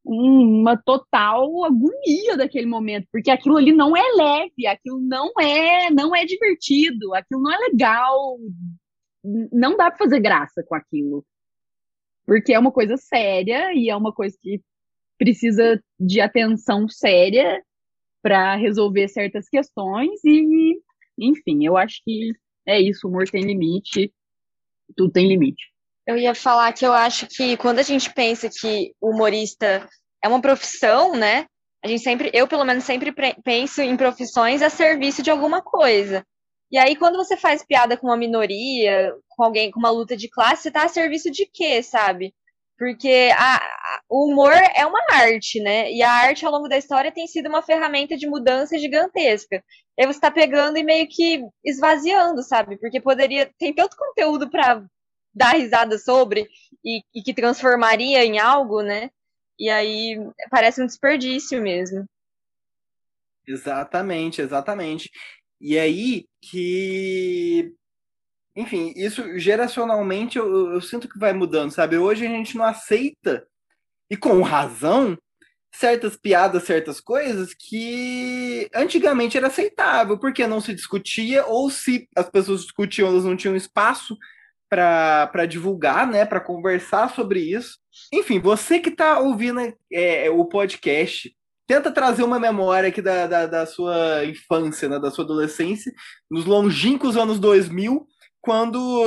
uma 0.06 0.78
total 0.78 1.66
agonia 1.66 2.38
daquele 2.38 2.68
momento, 2.68 3.08
porque 3.12 3.32
aquilo 3.32 3.58
ali 3.58 3.72
não 3.72 3.98
é 3.98 4.04
leve, 4.16 4.68
aquilo 4.68 5.00
não 5.00 5.32
é, 5.40 5.90
não 5.90 6.16
é 6.16 6.24
divertido, 6.24 7.16
aquilo 7.16 7.42
não 7.42 7.52
é 7.52 7.58
legal 7.58 8.38
não 9.24 9.76
dá 9.76 9.90
para 9.90 9.98
fazer 9.98 10.20
graça 10.20 10.64
com 10.68 10.76
aquilo. 10.76 11.26
Porque 12.26 12.54
é 12.54 12.60
uma 12.60 12.72
coisa 12.72 12.96
séria 12.98 13.74
e 13.74 13.90
é 13.90 13.96
uma 13.96 14.14
coisa 14.14 14.38
que 14.42 14.62
precisa 15.18 15.82
de 16.00 16.22
atenção 16.22 16.88
séria 16.88 17.62
para 18.22 18.56
resolver 18.56 19.08
certas 19.08 19.50
questões 19.50 20.24
e, 20.24 20.80
enfim, 21.18 21.66
eu 21.66 21.78
acho 21.78 22.02
que 22.04 22.32
é 22.66 22.80
isso, 22.80 23.08
humor 23.08 23.28
tem 23.28 23.44
limite, 23.44 24.14
tudo 24.96 25.12
tem 25.12 25.28
limite. 25.28 25.64
Eu 26.06 26.18
ia 26.18 26.34
falar 26.34 26.72
que 26.74 26.86
eu 26.86 26.94
acho 26.94 27.28
que 27.28 27.58
quando 27.58 27.80
a 27.80 27.84
gente 27.84 28.14
pensa 28.14 28.50
que 28.50 28.94
o 29.00 29.12
humorista 29.12 29.88
é 30.24 30.28
uma 30.28 30.42
profissão, 30.42 31.16
né? 31.16 31.46
A 31.84 31.88
gente 31.88 32.04
sempre, 32.04 32.30
eu 32.34 32.48
pelo 32.48 32.66
menos 32.66 32.84
sempre 32.84 33.14
penso 33.44 33.82
em 33.82 33.96
profissões 33.96 34.62
a 34.62 34.70
serviço 34.70 35.22
de 35.22 35.32
alguma 35.32 35.62
coisa. 35.62 36.26
E 36.72 36.78
aí, 36.78 36.96
quando 36.96 37.18
você 37.18 37.36
faz 37.36 37.64
piada 37.64 37.98
com 37.98 38.08
uma 38.08 38.18
minoria, 38.18 39.16
com 39.30 39.44
alguém 39.44 39.72
com 39.72 39.80
uma 39.80 39.90
luta 39.90 40.16
de 40.16 40.30
classe, 40.30 40.64
você 40.64 40.72
tá 40.72 40.84
a 40.84 40.88
serviço 40.90 41.32
de 41.32 41.46
quê, 41.46 41.82
sabe? 41.82 42.34
Porque 42.78 43.32
a, 43.36 43.56
a, 43.58 44.02
o 44.10 44.32
humor 44.32 44.54
é 44.54 44.86
uma 44.86 45.00
arte, 45.12 45.60
né? 45.62 45.92
E 45.92 46.02
a 46.02 46.12
arte, 46.12 46.46
ao 46.46 46.52
longo 46.52 46.68
da 46.68 46.78
história, 46.78 47.12
tem 47.12 47.28
sido 47.28 47.50
uma 47.50 47.62
ferramenta 47.62 48.16
de 48.16 48.28
mudança 48.28 48.78
gigantesca. 48.78 49.64
E 49.98 50.02
aí 50.02 50.08
você 50.08 50.20
tá 50.20 50.32
pegando 50.32 50.78
e 50.78 50.84
meio 50.84 51.08
que 51.08 51.44
esvaziando, 51.66 52.44
sabe? 52.44 52.78
Porque 52.78 53.02
poderia. 53.02 53.52
Tem 53.58 53.74
tanto 53.74 53.98
conteúdo 53.98 54.50
para 54.50 54.86
dar 55.34 55.56
risada 55.56 55.98
sobre 55.98 56.48
e, 56.86 57.02
e 57.14 57.22
que 57.22 57.34
transformaria 57.34 58.24
em 58.24 58.40
algo, 58.40 58.82
né? 58.82 59.10
E 59.60 59.70
aí 59.70 60.18
parece 60.50 60.82
um 60.82 60.86
desperdício 60.86 61.62
mesmo. 61.62 62.06
Exatamente, 63.46 64.42
exatamente. 64.42 65.10
E 65.60 65.78
aí 65.78 66.26
que. 66.42 67.74
Enfim, 68.56 68.94
isso 68.96 69.38
geracionalmente 69.40 70.38
eu, 70.38 70.74
eu 70.74 70.82
sinto 70.82 71.08
que 71.08 71.20
vai 71.20 71.34
mudando, 71.34 71.72
sabe? 71.72 71.98
Hoje 71.98 72.26
a 72.26 72.30
gente 72.30 72.58
não 72.58 72.66
aceita, 72.66 73.48
e 74.10 74.18
com 74.18 74.42
razão, 74.42 75.18
certas 75.72 76.18
piadas, 76.18 76.64
certas 76.64 77.00
coisas 77.00 77.54
que 77.54 78.70
antigamente 78.74 79.38
era 79.38 79.48
aceitável, 79.48 80.18
porque 80.18 80.48
não 80.48 80.60
se 80.60 80.74
discutia, 80.74 81.46
ou 81.46 81.70
se 81.70 82.08
as 82.16 82.30
pessoas 82.30 82.62
discutiam, 82.62 83.08
elas 83.08 83.24
não 83.24 83.38
tinham 83.38 83.56
espaço 83.56 84.18
para 84.68 85.46
divulgar, 85.48 86.08
né, 86.08 86.26
para 86.26 86.40
conversar 86.40 87.10
sobre 87.14 87.40
isso. 87.40 87.80
Enfim, 88.14 88.40
você 88.40 88.80
que 88.80 88.90
está 88.90 89.20
ouvindo 89.20 89.60
é, 89.92 90.30
o 90.30 90.46
podcast, 90.46 91.36
tenta 91.70 91.92
trazer 91.92 92.24
uma 92.24 92.40
memória 92.40 92.90
aqui 92.90 93.00
da, 93.00 93.28
da, 93.28 93.46
da 93.46 93.64
sua 93.68 94.26
infância, 94.26 94.90
né, 94.90 94.98
da 94.98 95.12
sua 95.12 95.24
adolescência, 95.24 95.94
nos 96.28 96.44
longínquos 96.46 97.16
anos 97.16 97.40
2000, 97.40 98.08
quando 98.42 99.06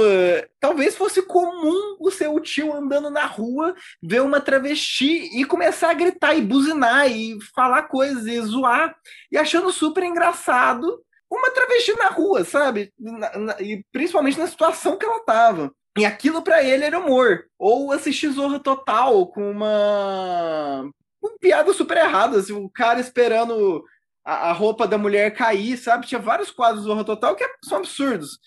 talvez 0.60 0.94
fosse 0.94 1.22
comum 1.22 1.96
o 1.98 2.08
seu 2.08 2.38
tio 2.38 2.72
andando 2.72 3.10
na 3.10 3.26
rua, 3.26 3.74
ver 4.00 4.22
uma 4.22 4.40
travesti 4.40 5.28
e 5.36 5.44
começar 5.44 5.90
a 5.90 5.94
gritar 5.94 6.36
e 6.36 6.40
buzinar 6.40 7.10
e 7.10 7.36
falar 7.52 7.88
coisas 7.88 8.26
e 8.26 8.40
zoar, 8.42 8.94
e 9.32 9.36
achando 9.36 9.72
super 9.72 10.04
engraçado 10.04 11.02
uma 11.28 11.50
travesti 11.50 11.96
na 11.96 12.10
rua, 12.10 12.44
sabe? 12.44 12.92
Na, 12.96 13.38
na, 13.38 13.60
e 13.60 13.84
principalmente 13.90 14.38
na 14.38 14.46
situação 14.46 14.96
que 14.96 15.04
ela 15.04 15.18
tava. 15.24 15.74
E 15.98 16.04
aquilo 16.04 16.42
para 16.42 16.62
ele 16.62 16.84
era 16.84 17.00
humor. 17.00 17.46
Ou 17.58 17.90
assistir 17.90 18.30
Zorra 18.30 18.60
Total 18.60 19.26
com 19.26 19.50
uma. 19.50 20.88
Uma 21.22 21.38
piada 21.38 21.72
super 21.72 21.96
errada, 21.96 22.38
assim, 22.38 22.52
o 22.52 22.68
cara 22.68 23.00
esperando 23.00 23.84
a, 24.24 24.50
a, 24.50 24.52
roupa 24.52 24.86
da 24.86 24.98
mulher 24.98 25.34
cair, 25.34 25.76
sabe? 25.76 26.06
Tinha 26.06 26.20
vários 26.20 26.50
quadros 26.50 26.82
do 26.82 26.88
Zorra 26.88 27.04
Total 27.04 27.36
que 27.36 27.44
são 27.64 27.78
absurdos. 27.78 28.38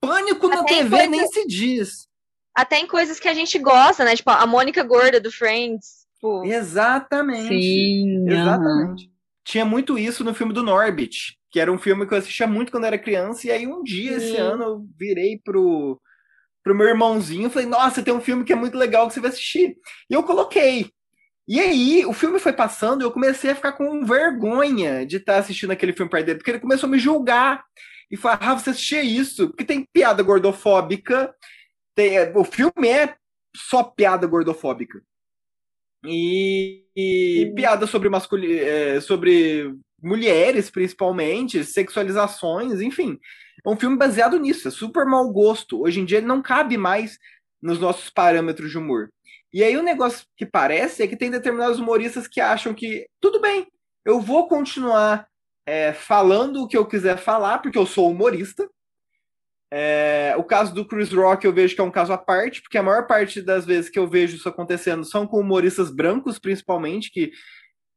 Pânico 0.00 0.48
na 0.48 0.60
Até 0.60 0.76
TV 0.76 0.90
coisa... 0.90 1.06
nem 1.06 1.26
se 1.28 1.46
diz. 1.46 2.08
Até 2.54 2.78
em 2.78 2.86
coisas 2.86 3.18
que 3.18 3.28
a 3.28 3.34
gente 3.34 3.58
gosta, 3.58 4.04
né? 4.04 4.14
Tipo, 4.14 4.30
a 4.30 4.46
Mônica 4.46 4.82
Gorda 4.82 5.20
do 5.20 5.32
Friends. 5.32 6.06
Tipo... 6.14 6.44
Exatamente. 6.44 7.48
Sim. 7.48 8.28
Exatamente. 8.28 9.06
Uhum. 9.06 9.12
Tinha 9.44 9.64
muito 9.64 9.98
isso 9.98 10.22
no 10.22 10.34
filme 10.34 10.52
do 10.52 10.62
Norbit, 10.62 11.36
que 11.50 11.58
era 11.58 11.72
um 11.72 11.78
filme 11.78 12.06
que 12.06 12.14
eu 12.14 12.18
assistia 12.18 12.46
muito 12.46 12.70
quando 12.70 12.84
era 12.84 12.98
criança, 12.98 13.46
e 13.46 13.50
aí 13.50 13.66
um 13.66 13.82
dia, 13.82 14.18
Sim. 14.20 14.26
esse 14.26 14.36
ano, 14.36 14.62
eu 14.62 14.86
virei 14.96 15.40
pro, 15.42 16.00
pro 16.62 16.74
meu 16.74 16.86
irmãozinho 16.86 17.48
e 17.48 17.50
falei, 17.50 17.68
nossa, 17.68 18.02
tem 18.02 18.14
um 18.14 18.20
filme 18.20 18.44
que 18.44 18.52
é 18.52 18.56
muito 18.56 18.78
legal 18.78 19.08
que 19.08 19.14
você 19.14 19.20
vai 19.20 19.30
assistir. 19.30 19.76
E 20.08 20.14
eu 20.14 20.22
coloquei. 20.22 20.90
E 21.46 21.58
aí, 21.58 22.06
o 22.06 22.12
filme 22.12 22.38
foi 22.38 22.52
passando 22.52 23.02
e 23.02 23.04
eu 23.04 23.10
comecei 23.10 23.50
a 23.50 23.54
ficar 23.54 23.72
com 23.72 24.04
vergonha 24.04 25.04
de 25.04 25.16
estar 25.16 25.38
assistindo 25.38 25.72
aquele 25.72 25.92
filme 25.92 26.10
dele, 26.22 26.36
porque 26.36 26.50
ele 26.52 26.60
começou 26.60 26.86
a 26.86 26.90
me 26.90 26.98
julgar 26.98 27.64
e 28.10 28.16
falar, 28.16 28.38
ah, 28.40 28.54
você 28.58 28.70
assistia 28.70 29.02
isso, 29.02 29.48
porque 29.48 29.64
tem 29.64 29.84
piada 29.92 30.22
gordofóbica, 30.22 31.34
tem, 31.94 32.18
o 32.36 32.44
filme 32.44 32.88
é 32.88 33.16
só 33.56 33.82
piada 33.82 34.26
gordofóbica. 34.26 35.02
E, 36.04 36.84
e 36.96 37.52
piada 37.54 37.86
sobre 37.86 38.08
masculino, 38.08 38.54
é, 38.54 39.00
sobre 39.00 39.74
mulheres, 40.02 40.68
principalmente, 40.70 41.64
sexualizações, 41.64 42.80
enfim. 42.80 43.18
É 43.64 43.68
um 43.68 43.76
filme 43.76 43.96
baseado 43.96 44.38
nisso, 44.38 44.68
é 44.68 44.70
super 44.70 45.06
mau 45.06 45.30
gosto. 45.30 45.82
Hoje 45.82 46.00
em 46.00 46.04
dia 46.04 46.18
ele 46.18 46.26
não 46.26 46.42
cabe 46.42 46.76
mais 46.76 47.18
nos 47.62 47.78
nossos 47.78 48.10
parâmetros 48.10 48.70
de 48.70 48.78
humor. 48.78 49.08
E 49.52 49.62
aí 49.62 49.76
o 49.76 49.82
negócio 49.82 50.26
que 50.36 50.46
parece 50.46 51.02
é 51.02 51.06
que 51.06 51.16
tem 51.16 51.30
determinados 51.30 51.78
humoristas 51.78 52.26
que 52.26 52.40
acham 52.40 52.72
que 52.72 53.06
tudo 53.20 53.40
bem, 53.40 53.66
eu 54.04 54.20
vou 54.20 54.48
continuar 54.48 55.28
é, 55.66 55.92
falando 55.92 56.62
o 56.62 56.68
que 56.68 56.76
eu 56.76 56.86
quiser 56.86 57.18
falar, 57.18 57.58
porque 57.58 57.78
eu 57.78 57.86
sou 57.86 58.10
humorista. 58.10 58.68
É, 59.70 60.34
o 60.36 60.44
caso 60.44 60.74
do 60.74 60.86
Chris 60.86 61.12
Rock 61.12 61.46
eu 61.46 61.52
vejo 61.52 61.74
que 61.74 61.80
é 61.80 61.84
um 61.84 61.90
caso 61.90 62.12
à 62.12 62.18
parte, 62.18 62.60
porque 62.60 62.76
a 62.76 62.82
maior 62.82 63.06
parte 63.06 63.40
das 63.40 63.64
vezes 63.64 63.88
que 63.88 63.98
eu 63.98 64.06
vejo 64.06 64.36
isso 64.36 64.48
acontecendo 64.48 65.04
são 65.04 65.26
com 65.26 65.40
humoristas 65.40 65.90
brancos, 65.90 66.38
principalmente, 66.38 67.10
que 67.10 67.32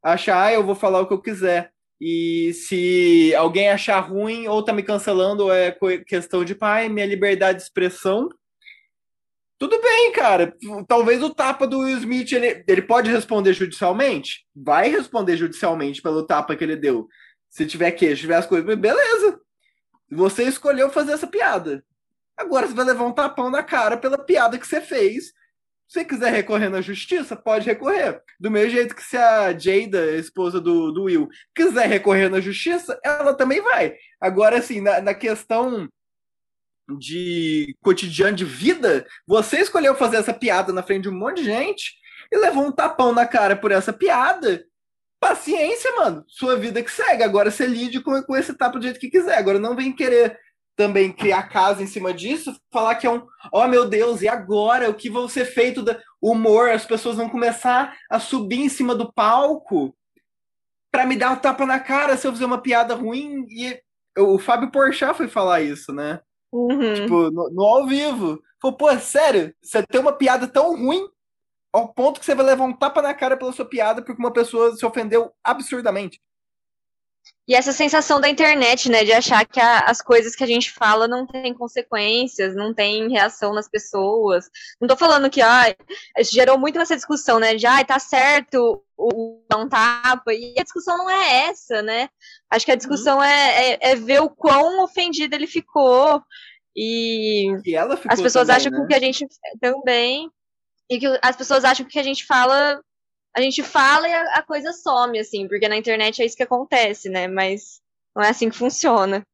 acham, 0.01 0.37
ah, 0.37 0.53
eu 0.53 0.63
vou 0.63 0.75
falar 0.75 1.01
o 1.01 1.07
que 1.07 1.13
eu 1.13 1.21
quiser. 1.21 1.71
E 1.99 2.53
se 2.53 3.33
alguém 3.35 3.69
achar 3.69 3.99
ruim 3.99 4.47
ou 4.47 4.63
tá 4.63 4.73
me 4.73 4.83
cancelando, 4.83 5.51
é 5.51 5.75
questão 6.05 6.43
de 6.45 6.53
pai, 6.53 6.89
minha 6.89 7.05
liberdade 7.05 7.59
de 7.59 7.63
expressão. 7.63 8.29
Tudo 9.57 9.81
bem, 9.81 10.11
cara. 10.11 10.53
Talvez 10.87 11.23
o 11.23 11.33
tapa 11.33 11.65
do 11.65 11.79
Will 11.79 11.97
Smith 11.97 12.31
ele, 12.31 12.63
ele 12.67 12.81
pode 12.81 13.09
responder 13.09 13.53
judicialmente? 13.53 14.45
Vai 14.55 14.89
responder 14.89 15.37
judicialmente 15.37 16.01
pelo 16.01 16.25
tapa 16.25 16.55
que 16.55 16.63
ele 16.63 16.75
deu. 16.75 17.07
Se 17.49 17.65
tiver 17.65 17.91
queijo, 17.91 18.21
tiver 18.21 18.35
as 18.35 18.45
coisas, 18.45 18.75
beleza. 18.77 19.39
Você 20.11 20.43
escolheu 20.43 20.89
fazer 20.89 21.13
essa 21.13 21.27
piada. 21.27 21.83
Agora 22.35 22.67
você 22.67 22.73
vai 22.73 22.85
levar 22.85 23.05
um 23.05 23.13
tapão 23.13 23.49
na 23.49 23.63
cara 23.63 23.95
pela 23.95 24.17
piada 24.17 24.57
que 24.57 24.67
você 24.67 24.81
fez 24.81 25.33
se 25.87 25.99
você 25.99 26.05
quiser 26.05 26.31
recorrer 26.33 26.69
na 26.69 26.81
justiça, 26.81 27.35
pode 27.35 27.65
recorrer. 27.65 28.19
Do 28.39 28.49
mesmo 28.49 28.71
jeito 28.71 28.95
que 28.95 29.03
se 29.03 29.15
a 29.15 29.57
Jada, 29.57 30.15
esposa 30.15 30.59
do, 30.59 30.91
do 30.91 31.03
Will, 31.03 31.29
quiser 31.55 31.87
recorrer 31.87 32.27
na 32.29 32.41
justiça, 32.41 32.99
ela 33.03 33.35
também 33.35 33.61
vai. 33.61 33.95
Agora, 34.19 34.57
assim, 34.57 34.81
na, 34.81 34.99
na 34.99 35.13
questão 35.13 35.87
de 36.99 37.75
cotidiano 37.81 38.35
de 38.35 38.45
vida, 38.45 39.05
você 39.27 39.59
escolheu 39.59 39.95
fazer 39.95 40.17
essa 40.17 40.33
piada 40.33 40.71
na 40.71 40.83
frente 40.83 41.03
de 41.03 41.09
um 41.09 41.17
monte 41.17 41.37
de 41.37 41.45
gente 41.45 41.93
e 42.31 42.37
levou 42.37 42.65
um 42.65 42.71
tapão 42.71 43.13
na 43.13 43.25
cara 43.25 43.55
por 43.55 43.71
essa 43.71 43.91
piada. 43.91 44.65
Paciência, 45.19 45.91
mano. 45.95 46.23
Sua 46.27 46.55
vida 46.55 46.83
que 46.83 46.91
segue. 46.91 47.23
Agora 47.23 47.49
você 47.49 47.65
lide 47.65 48.01
com, 48.01 48.21
com 48.21 48.35
esse 48.35 48.53
tapa 48.53 48.77
do 48.77 48.83
jeito 48.83 48.99
que 48.99 49.09
quiser. 49.09 49.37
Agora 49.37 49.57
não 49.57 49.75
vem 49.75 49.91
querer 49.91 50.37
também 50.75 51.11
criar 51.11 51.43
casa 51.43 51.81
em 51.81 51.87
cima 51.87 52.13
disso, 52.13 52.53
falar 52.69 52.95
que 52.95 53.07
é 53.07 53.09
um, 53.09 53.25
oh 53.51 53.65
meu 53.65 53.87
Deus, 53.87 54.21
e 54.21 54.27
agora 54.27 54.89
o 54.89 54.93
que 54.93 55.09
vai 55.09 55.27
ser 55.29 55.45
feito 55.45 55.81
da 55.81 55.97
humor? 56.21 56.69
As 56.69 56.85
pessoas 56.85 57.15
vão 57.15 57.29
começar 57.29 57.95
a 58.09 58.19
subir 58.19 58.59
em 58.59 58.67
cima 58.67 58.93
do 58.93 59.11
palco 59.11 59.95
para 60.91 61.05
me 61.05 61.15
dar 61.15 61.31
um 61.31 61.37
tapa 61.37 61.65
na 61.65 61.79
cara 61.79 62.17
se 62.17 62.27
eu 62.27 62.33
fizer 62.33 62.45
uma 62.45 62.61
piada 62.61 62.93
ruim. 62.93 63.45
E 63.49 63.79
o 64.17 64.37
Fábio 64.37 64.69
Porchat 64.69 65.15
foi 65.15 65.27
falar 65.27 65.61
isso, 65.61 65.93
né? 65.93 66.19
Uhum. 66.55 66.93
Tipo, 66.93 67.31
no, 67.31 67.49
no, 67.49 67.63
ao 67.63 67.85
vivo. 67.85 68.41
Falou, 68.61 68.77
pô, 68.77 68.97
sério, 68.97 69.53
você 69.61 69.85
tem 69.85 69.99
uma 69.99 70.13
piada 70.13 70.47
tão 70.47 70.75
ruim 70.77 71.07
ao 71.73 71.89
ponto 71.89 72.19
que 72.19 72.25
você 72.25 72.33
vai 72.33 72.45
levar 72.45 72.63
um 72.63 72.73
tapa 72.73 73.01
na 73.01 73.13
cara 73.13 73.35
pela 73.35 73.51
sua 73.51 73.65
piada 73.65 74.01
porque 74.01 74.21
uma 74.21 74.31
pessoa 74.31 74.75
se 74.75 74.85
ofendeu 74.85 75.33
absurdamente. 75.43 76.21
E 77.47 77.53
essa 77.53 77.71
sensação 77.71 78.19
da 78.19 78.27
internet, 78.27 78.89
né, 78.89 79.03
de 79.03 79.11
achar 79.11 79.45
que 79.45 79.59
a, 79.59 79.81
as 79.81 80.01
coisas 80.01 80.35
que 80.35 80.43
a 80.43 80.47
gente 80.47 80.71
fala 80.71 81.07
não 81.07 81.27
tem 81.27 81.53
consequências, 81.53 82.55
não 82.55 82.73
tem 82.73 83.07
reação 83.11 83.53
nas 83.53 83.69
pessoas. 83.69 84.49
Não 84.81 84.87
tô 84.87 84.97
falando 84.97 85.29
que, 85.29 85.41
ah, 85.41 85.75
gerou 86.21 86.57
muito 86.57 86.79
essa 86.79 86.95
discussão, 86.95 87.39
né, 87.39 87.53
de, 87.53 87.67
ah, 87.67 87.83
tá 87.85 87.99
certo 87.99 88.83
o 88.97 89.43
não 89.51 89.69
tapa, 89.69 90.33
e 90.33 90.55
a 90.57 90.63
discussão 90.63 90.97
não 90.97 91.09
é 91.09 91.49
essa, 91.49 91.81
né? 91.81 92.09
Acho 92.49 92.65
que 92.65 92.71
a 92.71 92.77
discussão 92.77 93.17
uhum. 93.17 93.23
é, 93.23 93.73
é, 93.73 93.91
é, 93.91 93.95
ver 93.95 94.21
o 94.21 94.29
quão 94.29 94.83
ofendido 94.83 95.35
ele 95.35 95.47
ficou, 95.47 96.23
e, 96.75 97.51
e 97.51 97.61
ficou 97.61 97.99
as 98.07 98.21
pessoas 98.21 98.47
também, 98.47 98.55
acham 98.55 98.71
né? 98.71 98.87
que 98.87 98.93
a 98.93 98.99
gente 98.99 99.27
também, 99.61 100.31
e 100.89 100.99
que 100.99 101.19
as 101.21 101.35
pessoas 101.35 101.63
acham 101.63 101.85
que 101.85 101.89
o 101.89 101.93
que 101.93 101.99
a 101.99 102.03
gente 102.03 102.25
fala 102.25 102.81
a 103.35 103.41
gente 103.41 103.61
fala 103.61 104.07
e 104.07 104.13
a, 104.13 104.21
a, 104.35 104.43
coisa 104.43 104.71
some, 104.71 105.19
assim, 105.19 105.47
porque 105.47 105.67
na 105.67 105.77
internet 105.77 106.21
é 106.21 106.25
isso 106.25 106.37
que 106.37 106.43
acontece, 106.43 107.09
né? 107.09 107.27
Mas 107.27 107.81
não 108.15 108.23
é 108.23 108.29
assim 108.29 108.49
que 108.49 108.55
funciona. 108.55 109.25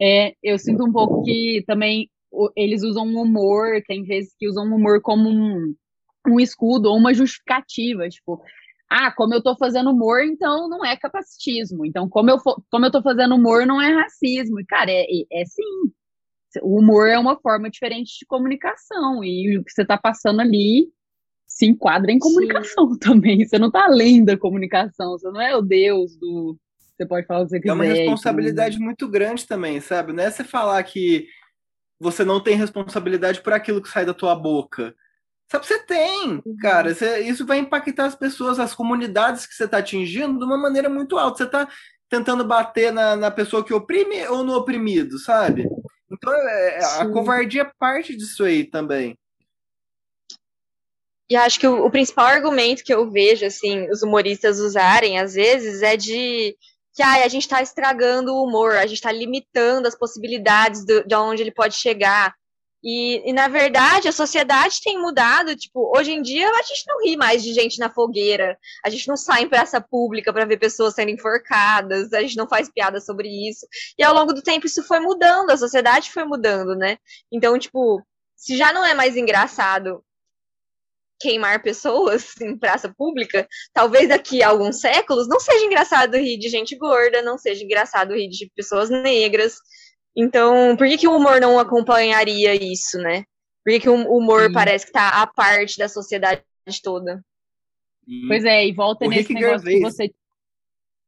É, 0.00 0.34
eu 0.42 0.58
sinto 0.58 0.84
um 0.84 0.92
pouco 0.92 1.22
que 1.24 1.62
também 1.66 2.08
eles 2.56 2.82
usam 2.82 3.06
humor, 3.06 3.82
tem 3.86 4.02
vezes 4.04 4.34
que 4.38 4.48
usam 4.48 4.64
humor 4.64 5.00
como 5.02 5.28
um, 5.28 5.74
um 6.26 6.40
escudo 6.40 6.88
ou 6.88 6.96
uma 6.96 7.12
justificativa, 7.12 8.08
tipo, 8.08 8.40
ah, 8.90 9.12
como 9.12 9.34
eu 9.34 9.42
tô 9.42 9.56
fazendo 9.56 9.90
humor, 9.90 10.22
então 10.24 10.68
não 10.68 10.84
é 10.84 10.96
capacitismo. 10.96 11.84
Então, 11.84 12.08
como 12.08 12.30
eu, 12.30 12.38
como 12.70 12.86
eu 12.86 12.90
tô 12.90 13.02
fazendo 13.02 13.34
humor, 13.34 13.66
não 13.66 13.80
é 13.80 13.92
racismo. 13.92 14.60
E, 14.60 14.64
cara, 14.64 14.90
é, 14.90 15.02
é, 15.02 15.42
é 15.42 15.44
sim. 15.44 15.62
O 16.62 16.78
humor 16.78 17.08
é 17.08 17.18
uma 17.18 17.38
forma 17.38 17.68
diferente 17.68 18.18
de 18.18 18.26
comunicação. 18.26 19.22
E 19.22 19.58
o 19.58 19.64
que 19.64 19.72
você 19.72 19.84
tá 19.84 19.98
passando 19.98 20.40
ali 20.40 20.90
se 21.58 21.66
enquadra 21.66 22.12
em 22.12 22.20
comunicação 22.20 22.92
Sim. 22.92 22.98
também. 23.00 23.44
Você 23.44 23.58
não 23.58 23.66
está 23.66 23.84
além 23.84 24.24
da 24.24 24.38
comunicação, 24.38 25.18
você 25.18 25.28
não 25.28 25.40
é 25.40 25.56
o 25.56 25.60
Deus 25.60 26.16
do. 26.16 26.56
Você 26.96 27.04
pode 27.04 27.26
falar 27.26 27.40
o 27.40 27.44
que 27.44 27.50
você 27.50 27.60
quiser. 27.60 27.70
É 27.70 27.74
uma 27.74 27.84
responsabilidade 27.84 28.78
muito 28.78 29.08
grande 29.08 29.44
também, 29.46 29.80
sabe? 29.80 30.12
Não 30.12 30.22
é 30.22 30.30
você 30.30 30.44
falar 30.44 30.80
que 30.84 31.26
você 31.98 32.24
não 32.24 32.40
tem 32.40 32.56
responsabilidade 32.56 33.40
por 33.40 33.52
aquilo 33.52 33.82
que 33.82 33.88
sai 33.88 34.06
da 34.06 34.14
tua 34.14 34.36
boca. 34.36 34.94
Sabe, 35.50 35.66
você 35.66 35.78
tem, 35.80 36.42
uhum. 36.44 36.56
cara. 36.60 36.94
Você, 36.94 37.20
isso 37.20 37.44
vai 37.44 37.58
impactar 37.58 38.06
as 38.06 38.14
pessoas, 38.14 38.60
as 38.60 38.74
comunidades 38.74 39.46
que 39.46 39.54
você 39.54 39.64
está 39.64 39.78
atingindo 39.78 40.38
de 40.38 40.44
uma 40.44 40.58
maneira 40.58 40.88
muito 40.88 41.18
alta. 41.18 41.38
Você 41.38 41.44
está 41.44 41.68
tentando 42.08 42.44
bater 42.44 42.92
na, 42.92 43.16
na 43.16 43.30
pessoa 43.30 43.64
que 43.64 43.74
oprime 43.74 44.26
ou 44.28 44.44
no 44.44 44.54
oprimido, 44.54 45.18
sabe? 45.18 45.68
Então, 46.10 46.32
é, 46.32 47.00
a 47.00 47.08
covardia 47.08 47.62
é 47.62 47.72
parte 47.78 48.16
disso 48.16 48.44
aí 48.44 48.64
também. 48.64 49.18
E 51.30 51.36
acho 51.36 51.60
que 51.60 51.66
o, 51.66 51.84
o, 51.84 51.90
principal 51.90 52.26
argumento 52.26 52.82
que 52.82 52.92
eu 52.92 53.10
vejo, 53.10 53.44
assim, 53.44 53.90
os 53.90 54.02
humoristas 54.02 54.58
usarem, 54.58 55.18
às 55.18 55.34
vezes, 55.34 55.82
é 55.82 55.96
de 55.96 56.56
que 56.94 57.02
ah, 57.02 57.24
a 57.24 57.28
gente 57.28 57.42
está 57.42 57.62
estragando 57.62 58.34
o 58.34 58.44
humor, 58.44 58.72
a 58.72 58.86
gente 58.86 58.96
está 58.96 59.12
limitando 59.12 59.86
as 59.86 59.94
possibilidades 59.94 60.84
do, 60.84 61.06
de 61.06 61.14
onde 61.14 61.42
ele 61.42 61.52
pode 61.52 61.76
chegar. 61.76 62.34
E, 62.82 63.28
e, 63.28 63.32
na 63.32 63.46
verdade, 63.48 64.08
a 64.08 64.12
sociedade 64.12 64.80
tem 64.82 64.98
mudado. 64.98 65.54
Tipo, 65.54 65.92
hoje 65.96 66.12
em 66.12 66.22
dia, 66.22 66.48
a 66.48 66.62
gente 66.62 66.84
não 66.86 67.04
ri 67.04 67.16
mais 67.16 67.42
de 67.42 67.52
gente 67.52 67.78
na 67.78 67.90
fogueira, 67.90 68.58
a 68.84 68.88
gente 68.88 69.06
não 69.06 69.16
sai 69.16 69.42
em 69.42 69.48
praça 69.48 69.80
pública 69.80 70.32
para 70.32 70.44
ver 70.44 70.58
pessoas 70.58 70.94
sendo 70.94 71.10
enforcadas, 71.10 72.12
a 72.12 72.20
gente 72.20 72.36
não 72.36 72.48
faz 72.48 72.70
piada 72.70 73.00
sobre 73.00 73.28
isso. 73.48 73.66
E 73.98 74.02
ao 74.02 74.14
longo 74.14 74.32
do 74.32 74.42
tempo, 74.42 74.66
isso 74.66 74.82
foi 74.82 75.00
mudando, 75.00 75.50
a 75.50 75.56
sociedade 75.56 76.10
foi 76.10 76.24
mudando, 76.24 76.74
né? 76.74 76.98
Então, 77.30 77.58
tipo, 77.58 78.02
se 78.36 78.56
já 78.56 78.72
não 78.72 78.84
é 78.84 78.94
mais 78.94 79.16
engraçado 79.16 80.02
queimar 81.18 81.62
pessoas 81.62 82.34
em 82.40 82.56
praça 82.56 82.92
pública, 82.96 83.46
talvez 83.72 84.08
daqui 84.08 84.42
a 84.42 84.48
alguns 84.48 84.80
séculos 84.80 85.28
não 85.28 85.40
seja 85.40 85.64
engraçado 85.64 86.16
rir 86.16 86.38
de 86.38 86.48
gente 86.48 86.76
gorda, 86.76 87.22
não 87.22 87.36
seja 87.38 87.64
engraçado 87.64 88.14
rir 88.14 88.28
de 88.28 88.50
pessoas 88.54 88.88
negras. 88.90 89.56
Então, 90.16 90.76
por 90.76 90.86
que, 90.88 90.98
que 90.98 91.08
o 91.08 91.16
humor 91.16 91.40
não 91.40 91.58
acompanharia 91.58 92.54
isso, 92.54 92.98
né? 92.98 93.24
Por 93.64 93.72
que, 93.72 93.80
que 93.80 93.88
o 93.88 93.94
humor 93.94 94.46
Sim. 94.46 94.52
parece 94.52 94.86
que 94.86 94.92
tá 94.92 95.22
à 95.22 95.26
parte 95.26 95.78
da 95.78 95.88
sociedade 95.88 96.42
toda? 96.82 97.22
Pois 98.26 98.44
é, 98.44 98.66
e 98.66 98.72
volta 98.72 99.04
O 99.04 99.08
nesse 99.10 99.28
Rick 99.28 99.34
negócio 99.34 99.64
que 99.66 99.72
Gervais. 99.72 99.94
você. 99.94 100.14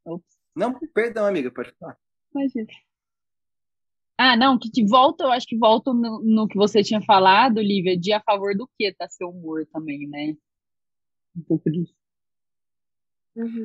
Ops, 0.04 0.26
Não, 0.54 0.78
perdão, 0.92 1.26
amiga, 1.26 1.50
pode 1.50 1.72
falar. 1.78 1.96
imagina. 2.34 2.68
Ah, 4.22 4.36
não, 4.36 4.58
que 4.58 4.70
te 4.70 4.84
volta, 4.84 5.24
eu 5.24 5.32
acho 5.32 5.46
que 5.46 5.56
volta 5.56 5.94
no, 5.94 6.20
no 6.22 6.46
que 6.46 6.54
você 6.54 6.82
tinha 6.82 7.00
falado, 7.00 7.58
Lívia, 7.58 7.98
de 7.98 8.12
a 8.12 8.20
favor 8.20 8.54
do 8.54 8.68
que 8.76 8.92
tá 8.92 9.08
seu 9.08 9.30
humor 9.30 9.66
também, 9.72 10.06
né? 10.06 10.34
Um 11.34 11.40
pouco 11.40 11.70
disso. 11.70 11.94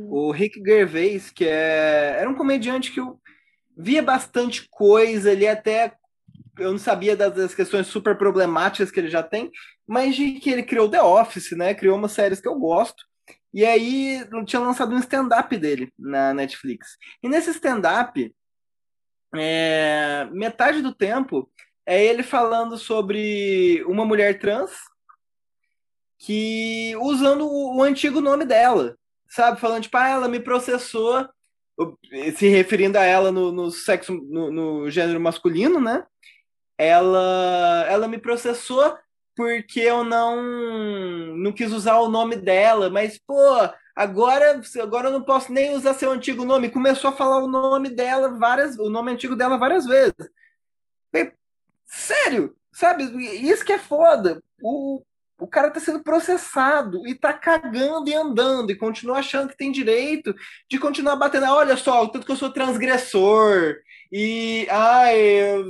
O 0.10 0.32
Rick 0.32 0.64
Gervais, 0.64 1.30
que 1.30 1.44
é... 1.44 2.16
era 2.22 2.30
um 2.30 2.36
comediante 2.36 2.94
que 2.94 3.02
eu 3.02 3.20
via 3.76 4.02
bastante 4.02 4.66
coisa, 4.70 5.30
ele 5.30 5.46
até 5.46 5.94
eu 6.58 6.72
não 6.72 6.80
sabia 6.80 7.18
das, 7.18 7.36
das 7.36 7.54
questões 7.54 7.88
super 7.88 8.18
problemáticas 8.18 8.90
que 8.90 8.98
ele 9.02 9.10
já 9.10 9.22
tem, 9.22 9.52
mas 9.86 10.16
de 10.16 10.40
que 10.40 10.50
ele 10.50 10.64
criou 10.64 10.90
The 10.90 11.04
Office, 11.04 11.52
né? 11.52 11.74
Criou 11.74 11.98
umas 11.98 12.14
séries 12.14 12.40
que 12.40 12.48
eu 12.48 12.58
gosto. 12.58 13.04
E 13.54 13.66
aí 13.66 14.26
tinha 14.46 14.62
lançado 14.62 14.96
um 14.96 15.00
stand-up 15.00 15.58
dele 15.58 15.92
na 16.00 16.34
Netflix. 16.34 16.96
E 17.22 17.28
nesse 17.28 17.50
stand-up, 17.50 18.34
é, 19.38 20.28
metade 20.32 20.82
do 20.82 20.94
tempo 20.94 21.50
é 21.86 22.04
ele 22.04 22.24
falando 22.24 22.78
sobre 22.78 23.84
uma 23.88 24.06
mulher 24.06 24.40
trans 24.40 24.72
que 26.18 26.96
usando 26.98 27.46
o, 27.46 27.78
o 27.78 27.84
antigo 27.84 28.20
nome 28.20 28.46
dela, 28.46 28.98
sabe? 29.30 29.60
Falando, 29.60 29.84
tipo, 29.84 29.96
ah, 29.98 30.08
ela 30.08 30.28
me 30.28 30.40
processou, 30.40 31.28
se 32.36 32.48
referindo 32.48 32.98
a 32.98 33.04
ela 33.04 33.32
no, 33.32 33.52
no 33.52 33.70
sexo, 33.70 34.14
no, 34.14 34.52
no, 34.52 34.90
gênero 34.90 35.20
masculino, 35.20 35.80
né? 35.80 36.06
Ela, 36.78 37.86
ela 37.88 38.08
me 38.08 38.18
processou 38.18 38.98
porque 39.36 39.82
eu 39.82 40.04
não, 40.04 41.36
não 41.36 41.52
quis 41.52 41.72
usar 41.72 42.00
o 42.00 42.10
nome 42.10 42.38
dela, 42.38 42.90
mas, 42.90 43.20
pô, 43.20 43.70
agora, 43.96 44.62
agora 44.82 45.08
eu 45.08 45.14
não 45.14 45.24
posso 45.24 45.52
nem 45.52 45.76
usar 45.76 45.94
seu 45.94 46.12
antigo 46.12 46.44
nome. 46.46 46.70
Começou 46.70 47.10
a 47.10 47.14
falar 47.14 47.38
o 47.44 47.48
nome 47.48 47.90
dela 47.90 48.30
várias, 48.38 48.78
o 48.78 48.90
nome 48.90 49.12
antigo 49.12 49.36
dela 49.36 49.58
várias 49.58 49.86
vezes. 49.86 50.16
Sério, 51.86 52.56
sabe? 52.74 53.04
Isso 53.48 53.64
que 53.64 53.72
é 53.72 53.80
foda. 53.80 54.44
O, 54.62 55.02
o 55.40 55.48
cara 55.48 55.72
tá 55.72 55.80
sendo 55.80 56.04
processado 56.04 57.08
e 57.08 57.16
tá 57.16 57.34
cagando 57.34 58.10
e 58.10 58.14
andando 58.14 58.72
e 58.72 58.76
continua 58.76 59.20
achando 59.20 59.50
que 59.50 59.58
tem 59.58 59.72
direito 59.72 60.36
de 60.70 60.80
continuar 60.80 61.16
batendo. 61.16 61.46
Olha 61.46 61.78
só, 61.78 62.04
o 62.04 62.10
tanto 62.10 62.26
que 62.26 62.32
eu 62.32 62.36
sou 62.36 62.52
transgressor 62.52 63.76
e 64.12 64.68
ai, 64.70 65.18
eu, 65.18 65.68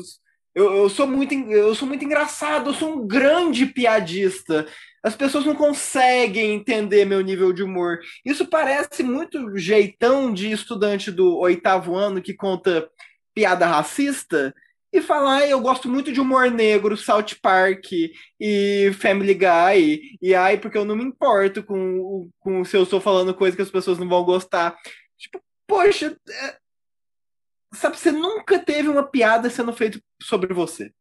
eu, 0.56 0.74
eu, 0.78 0.90
sou 0.90 1.08
muito 1.08 1.34
eu 1.34 1.76
sou 1.76 1.88
muito 1.88 2.04
engraçado, 2.04 2.70
eu 2.70 2.74
sou 2.74 2.94
um 2.94 3.08
grande 3.08 3.66
piadista. 3.66 4.68
As 5.06 5.16
pessoas 5.16 5.46
não 5.46 5.54
conseguem 5.54 6.56
entender 6.56 7.06
meu 7.06 7.22
nível 7.22 7.54
de 7.54 7.62
humor. 7.62 8.00
Isso 8.26 8.48
parece 8.48 9.04
muito 9.04 9.56
jeitão 9.56 10.34
de 10.34 10.52
estudante 10.52 11.12
do 11.12 11.38
oitavo 11.38 11.96
ano 11.96 12.20
que 12.20 12.34
conta 12.34 12.90
piada 13.32 13.68
racista 13.68 14.52
e 14.92 15.00
falar, 15.02 15.48
eu 15.48 15.62
gosto 15.62 15.88
muito 15.88 16.12
de 16.12 16.20
humor 16.20 16.50
negro, 16.50 16.98
South 16.98 17.36
Park 17.40 17.92
e 18.40 18.92
Family 19.00 19.36
Guy, 19.36 20.18
e 20.20 20.34
ai, 20.34 20.58
porque 20.58 20.78
eu 20.78 20.86
não 20.86 20.96
me 20.96 21.04
importo 21.04 21.62
com, 21.62 22.28
com 22.40 22.66
se 22.66 22.76
eu 22.76 22.82
estou 22.82 23.00
falando 23.00 23.36
coisa 23.36 23.56
que 23.56 23.62
as 23.62 23.70
pessoas 23.70 24.00
não 24.00 24.10
vão 24.10 24.24
gostar. 24.24 24.76
Tipo, 25.20 25.40
poxa, 25.68 26.18
é... 26.28 26.58
sabe, 27.76 27.96
você 27.96 28.12
nunca 28.12 28.58
teve 28.58 28.90
uma 28.90 29.04
piada 29.04 29.52
sendo 29.52 29.72
feita 29.72 30.02
sobre 30.20 30.52
você. 30.52 30.92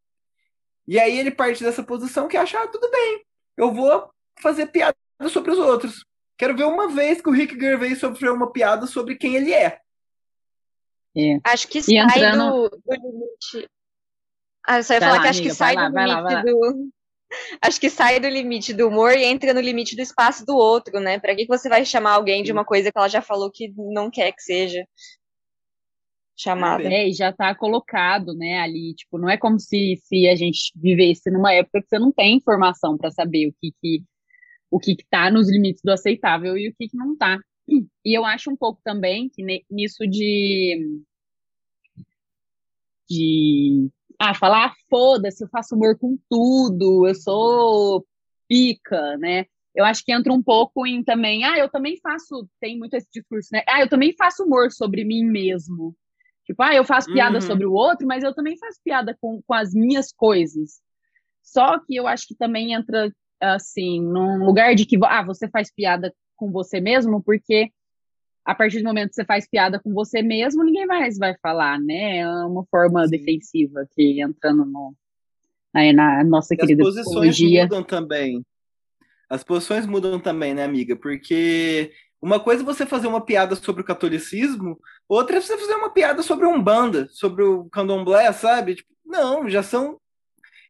E 0.86 0.98
aí 0.98 1.18
ele 1.18 1.30
parte 1.30 1.64
dessa 1.64 1.82
posição 1.82 2.28
que 2.28 2.36
acha, 2.36 2.62
ah, 2.62 2.68
tudo 2.68 2.90
bem, 2.90 3.24
eu 3.56 3.72
vou 3.72 4.10
fazer 4.40 4.66
piada 4.66 4.96
sobre 5.28 5.52
os 5.52 5.58
outros. 5.58 6.04
Quero 6.36 6.56
ver 6.56 6.64
uma 6.64 6.88
vez 6.88 7.20
que 7.20 7.28
o 7.28 7.32
Rick 7.32 7.58
Gervais 7.58 7.98
sofreu 7.98 8.34
uma 8.34 8.50
piada 8.52 8.86
sobre 8.86 9.16
quem 9.16 9.36
ele 9.36 9.52
é. 9.52 9.80
É. 11.16 11.38
Acho 11.44 11.68
que 11.68 11.80
sai 11.80 11.96
entrando... 11.96 12.68
do, 12.68 12.70
do 12.70 12.92
limite. 12.92 13.70
Ah, 14.66 14.78
eu 14.78 14.82
só 14.82 14.94
ia 14.94 15.00
vai 15.00 15.08
falar 15.08 15.18
lá, 15.18 15.22
que 15.22 15.28
acho 15.28 15.38
amiga, 15.40 15.52
que 15.52 15.56
sai 15.56 15.74
lá, 15.74 15.88
do 15.88 15.98
limite 15.98 16.34
lá, 16.34 16.42
do. 16.42 16.90
Acho 17.60 17.80
que 17.80 17.90
sai 17.90 18.20
do 18.20 18.28
limite 18.28 18.72
do 18.72 18.88
humor 18.88 19.12
e 19.12 19.24
entra 19.24 19.52
no 19.52 19.60
limite 19.60 19.96
do 19.96 20.02
espaço 20.02 20.44
do 20.44 20.56
outro, 20.56 21.00
né? 21.00 21.18
Pra 21.18 21.34
que, 21.34 21.42
que 21.42 21.48
você 21.48 21.68
vai 21.68 21.84
chamar 21.84 22.12
alguém 22.12 22.42
de 22.42 22.52
uma 22.52 22.64
coisa 22.64 22.90
que 22.90 22.98
ela 22.98 23.08
já 23.08 23.20
falou 23.20 23.50
que 23.50 23.72
não 23.76 24.10
quer 24.10 24.32
que 24.32 24.42
seja 24.42 24.86
chamada? 26.36 26.84
É, 26.84 27.08
e 27.08 27.12
já 27.12 27.32
tá 27.32 27.54
colocado, 27.54 28.34
né, 28.34 28.58
ali, 28.58 28.94
tipo, 28.94 29.18
não 29.18 29.28
é 29.28 29.36
como 29.36 29.58
se, 29.58 29.96
se 30.02 30.28
a 30.28 30.34
gente 30.34 30.72
vivesse 30.76 31.30
numa 31.30 31.52
época 31.52 31.80
que 31.80 31.88
você 31.88 31.98
não 31.98 32.12
tem 32.12 32.36
informação 32.36 32.96
para 32.96 33.10
saber 33.10 33.48
o 33.48 33.54
que 33.60 33.72
que 33.80 34.02
o 34.70 34.78
que 34.80 34.96
que 34.96 35.06
tá 35.08 35.30
nos 35.30 35.48
limites 35.48 35.82
do 35.84 35.92
aceitável 35.92 36.58
e 36.58 36.68
o 36.68 36.74
que 36.76 36.88
que 36.88 36.96
não 36.96 37.16
tá. 37.16 37.38
E 37.68 37.86
eu 38.04 38.24
acho 38.24 38.50
um 38.50 38.56
pouco 38.56 38.80
também 38.84 39.28
que 39.28 39.42
nisso 39.70 40.06
de 40.06 41.00
de 43.08 43.88
ah, 44.18 44.34
falar, 44.34 44.72
foda-se, 44.88 45.44
eu 45.44 45.48
faço 45.48 45.74
humor 45.74 45.98
com 45.98 46.18
tudo, 46.28 47.06
eu 47.06 47.14
sou 47.14 48.06
pica, 48.48 49.16
né? 49.18 49.46
Eu 49.74 49.84
acho 49.84 50.04
que 50.04 50.12
entra 50.12 50.32
um 50.32 50.42
pouco 50.42 50.86
em 50.86 51.02
também, 51.02 51.44
ah, 51.44 51.58
eu 51.58 51.68
também 51.68 51.98
faço, 52.00 52.48
tem 52.60 52.78
muito 52.78 52.94
esse 52.94 53.08
discurso, 53.12 53.48
né? 53.52 53.62
Ah, 53.68 53.80
eu 53.80 53.88
também 53.88 54.14
faço 54.16 54.44
humor 54.44 54.70
sobre 54.70 55.04
mim 55.04 55.24
mesmo. 55.24 55.96
Tipo, 56.44 56.62
ah, 56.62 56.74
eu 56.74 56.84
faço 56.84 57.10
piada 57.10 57.36
Uhum. 57.36 57.40
sobre 57.40 57.66
o 57.66 57.72
outro, 57.72 58.06
mas 58.06 58.22
eu 58.22 58.34
também 58.34 58.56
faço 58.58 58.78
piada 58.84 59.16
com, 59.20 59.40
com 59.46 59.54
as 59.54 59.72
minhas 59.72 60.12
coisas. 60.12 60.80
Só 61.42 61.78
que 61.78 61.96
eu 61.96 62.06
acho 62.06 62.26
que 62.28 62.34
também 62.34 62.72
entra, 62.72 63.10
assim, 63.40 64.00
num 64.00 64.44
lugar 64.44 64.74
de 64.74 64.84
que, 64.86 64.98
ah, 65.04 65.22
você 65.22 65.48
faz 65.48 65.72
piada 65.72 66.12
com 66.36 66.50
você 66.50 66.80
mesmo, 66.80 67.22
porque 67.22 67.70
a 68.44 68.54
partir 68.54 68.78
do 68.78 68.84
momento 68.84 69.08
que 69.08 69.14
você 69.14 69.24
faz 69.24 69.48
piada 69.48 69.80
com 69.80 69.92
você 69.94 70.20
mesmo, 70.20 70.62
ninguém 70.62 70.86
mais 70.86 71.16
vai 71.16 71.34
falar, 71.38 71.80
né? 71.80 72.18
É 72.18 72.28
uma 72.28 72.64
forma 72.66 73.04
Sim. 73.06 73.10
defensiva 73.10 73.88
que 73.94 74.20
entrando 74.20 74.66
no, 74.66 74.94
na, 75.72 75.92
na 75.92 76.24
nossa 76.24 76.54
E 76.54 76.56
as 76.60 76.60
querida 76.60 76.82
posições 76.82 77.34
psicologia. 77.36 77.62
mudam 77.62 77.82
também. 77.82 78.44
As 79.30 79.42
posições 79.42 79.86
mudam 79.86 80.20
também, 80.20 80.52
né, 80.52 80.62
amiga? 80.62 80.94
Porque 80.94 81.90
uma 82.24 82.40
coisa 82.40 82.62
é 82.62 82.64
você 82.64 82.86
fazer 82.86 83.06
uma 83.06 83.20
piada 83.20 83.54
sobre 83.54 83.82
o 83.82 83.84
catolicismo, 83.84 84.80
outra 85.06 85.36
é 85.36 85.40
você 85.42 85.58
fazer 85.58 85.74
uma 85.74 85.90
piada 85.90 86.22
sobre 86.22 86.46
a 86.46 86.48
Umbanda, 86.48 87.06
sobre 87.10 87.42
o 87.42 87.66
candomblé, 87.66 88.32
sabe? 88.32 88.76
Tipo, 88.76 88.88
não, 89.04 89.46
já 89.46 89.62
são 89.62 90.00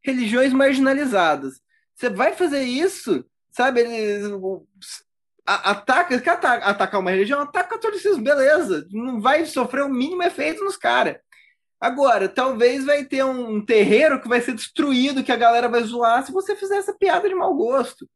religiões 0.04 0.52
marginalizadas. 0.52 1.60
Você 1.94 2.10
vai 2.10 2.32
fazer 2.32 2.64
isso, 2.64 3.24
sabe? 3.52 3.84
A- 5.46 5.70
ataca, 5.70 6.20
quer 6.20 6.30
ata- 6.30 6.54
atacar 6.54 7.00
uma 7.00 7.12
religião, 7.12 7.40
ataca 7.40 7.66
o 7.68 7.78
catolicismo, 7.78 8.24
beleza. 8.24 8.84
Não 8.90 9.20
vai 9.20 9.46
sofrer 9.46 9.84
o 9.84 9.88
mínimo 9.88 10.24
efeito 10.24 10.64
nos 10.64 10.76
caras. 10.76 11.16
Agora, 11.80 12.28
talvez 12.28 12.84
vai 12.84 13.04
ter 13.04 13.24
um 13.24 13.64
terreiro 13.64 14.20
que 14.20 14.28
vai 14.28 14.40
ser 14.40 14.54
destruído, 14.54 15.22
que 15.22 15.30
a 15.30 15.36
galera 15.36 15.68
vai 15.68 15.82
zoar 15.84 16.26
se 16.26 16.32
você 16.32 16.56
fizer 16.56 16.78
essa 16.78 16.94
piada 16.94 17.28
de 17.28 17.34
mau 17.36 17.54
gosto. 17.54 18.08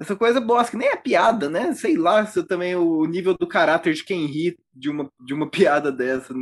Essa 0.00 0.16
coisa 0.16 0.40
bosta, 0.40 0.70
que 0.70 0.78
nem 0.78 0.88
é 0.88 0.96
piada, 0.96 1.50
né? 1.50 1.74
Sei 1.74 1.94
lá 1.94 2.24
se 2.24 2.42
também 2.42 2.74
o 2.74 3.04
nível 3.04 3.36
do 3.36 3.46
caráter 3.46 3.92
de 3.92 4.02
quem 4.02 4.24
ri 4.24 4.56
de 4.72 4.88
uma, 4.88 5.12
de 5.20 5.34
uma 5.34 5.48
piada 5.50 5.92
dessa. 5.92 6.32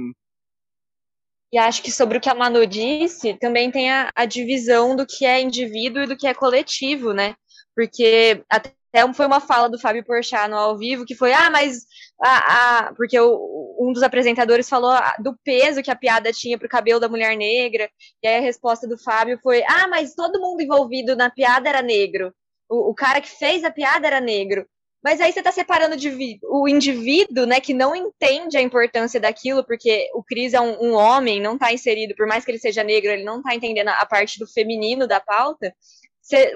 E 1.52 1.58
acho 1.58 1.82
que 1.82 1.90
sobre 1.90 2.18
o 2.18 2.20
que 2.20 2.28
a 2.28 2.34
Manu 2.34 2.64
disse, 2.64 3.34
também 3.34 3.68
tem 3.70 3.90
a, 3.90 4.10
a 4.14 4.26
divisão 4.26 4.94
do 4.94 5.04
que 5.04 5.26
é 5.26 5.40
indivíduo 5.40 6.04
e 6.04 6.06
do 6.06 6.16
que 6.16 6.28
é 6.28 6.34
coletivo, 6.34 7.12
né? 7.12 7.34
Porque 7.74 8.44
até 8.48 8.72
foi 9.12 9.26
uma 9.26 9.40
fala 9.40 9.68
do 9.68 9.78
Fábio 9.78 10.04
Porchat 10.04 10.48
no 10.48 10.56
ao 10.56 10.78
vivo 10.78 11.04
que 11.04 11.16
foi, 11.16 11.32
ah, 11.32 11.50
mas 11.50 11.84
a, 12.22 12.86
a, 12.88 12.94
porque 12.94 13.18
o, 13.18 13.76
um 13.80 13.92
dos 13.92 14.02
apresentadores 14.02 14.68
falou 14.68 14.90
ah, 14.90 15.16
do 15.18 15.36
peso 15.42 15.82
que 15.82 15.90
a 15.90 15.96
piada 15.96 16.32
tinha 16.32 16.58
pro 16.58 16.68
cabelo 16.68 17.00
da 17.00 17.08
mulher 17.08 17.36
negra, 17.36 17.90
e 18.22 18.28
aí 18.28 18.36
a 18.36 18.40
resposta 18.40 18.86
do 18.86 18.98
Fábio 18.98 19.38
foi, 19.42 19.64
ah, 19.64 19.88
mas 19.88 20.14
todo 20.14 20.40
mundo 20.40 20.62
envolvido 20.62 21.16
na 21.16 21.28
piada 21.28 21.68
era 21.68 21.82
negro. 21.82 22.32
O, 22.68 22.90
o 22.90 22.94
cara 22.94 23.20
que 23.20 23.28
fez 23.28 23.64
a 23.64 23.70
piada 23.70 24.07
era 24.07 24.20
negro. 24.20 24.66
Mas 25.02 25.20
aí 25.20 25.33
você 25.33 25.38
está 25.38 25.52
separando 25.52 25.96
de, 25.96 26.40
o 26.42 26.66
indivíduo, 26.66 27.46
né, 27.46 27.61
que 27.61 27.72
não 27.72 27.94
entende 27.94 28.59
a 28.59 28.62
importância 28.62 29.20
daquilo, 29.20 29.64
porque 29.64 30.11
o 30.12 30.24
Cris 30.24 30.54
é 30.54 30.61
um, 30.61 30.88
um 30.88 30.94
homem, 30.94 31.40
não 31.40 31.54
está 31.54 31.72
inserido, 31.72 32.16
por 32.16 32.26
mais 32.26 32.44
que 32.44 32.50
ele 32.50 32.59
seja 32.59 32.83
negro, 32.83 33.12
ele 33.12 33.22
não 33.22 33.38
está 33.38 33.54
entendendo 33.54 33.88
a 33.88 34.04
parte 34.04 34.38
do 34.40 34.46
feminino 34.46 35.07
da 35.07 35.20
pauta. 35.20 35.72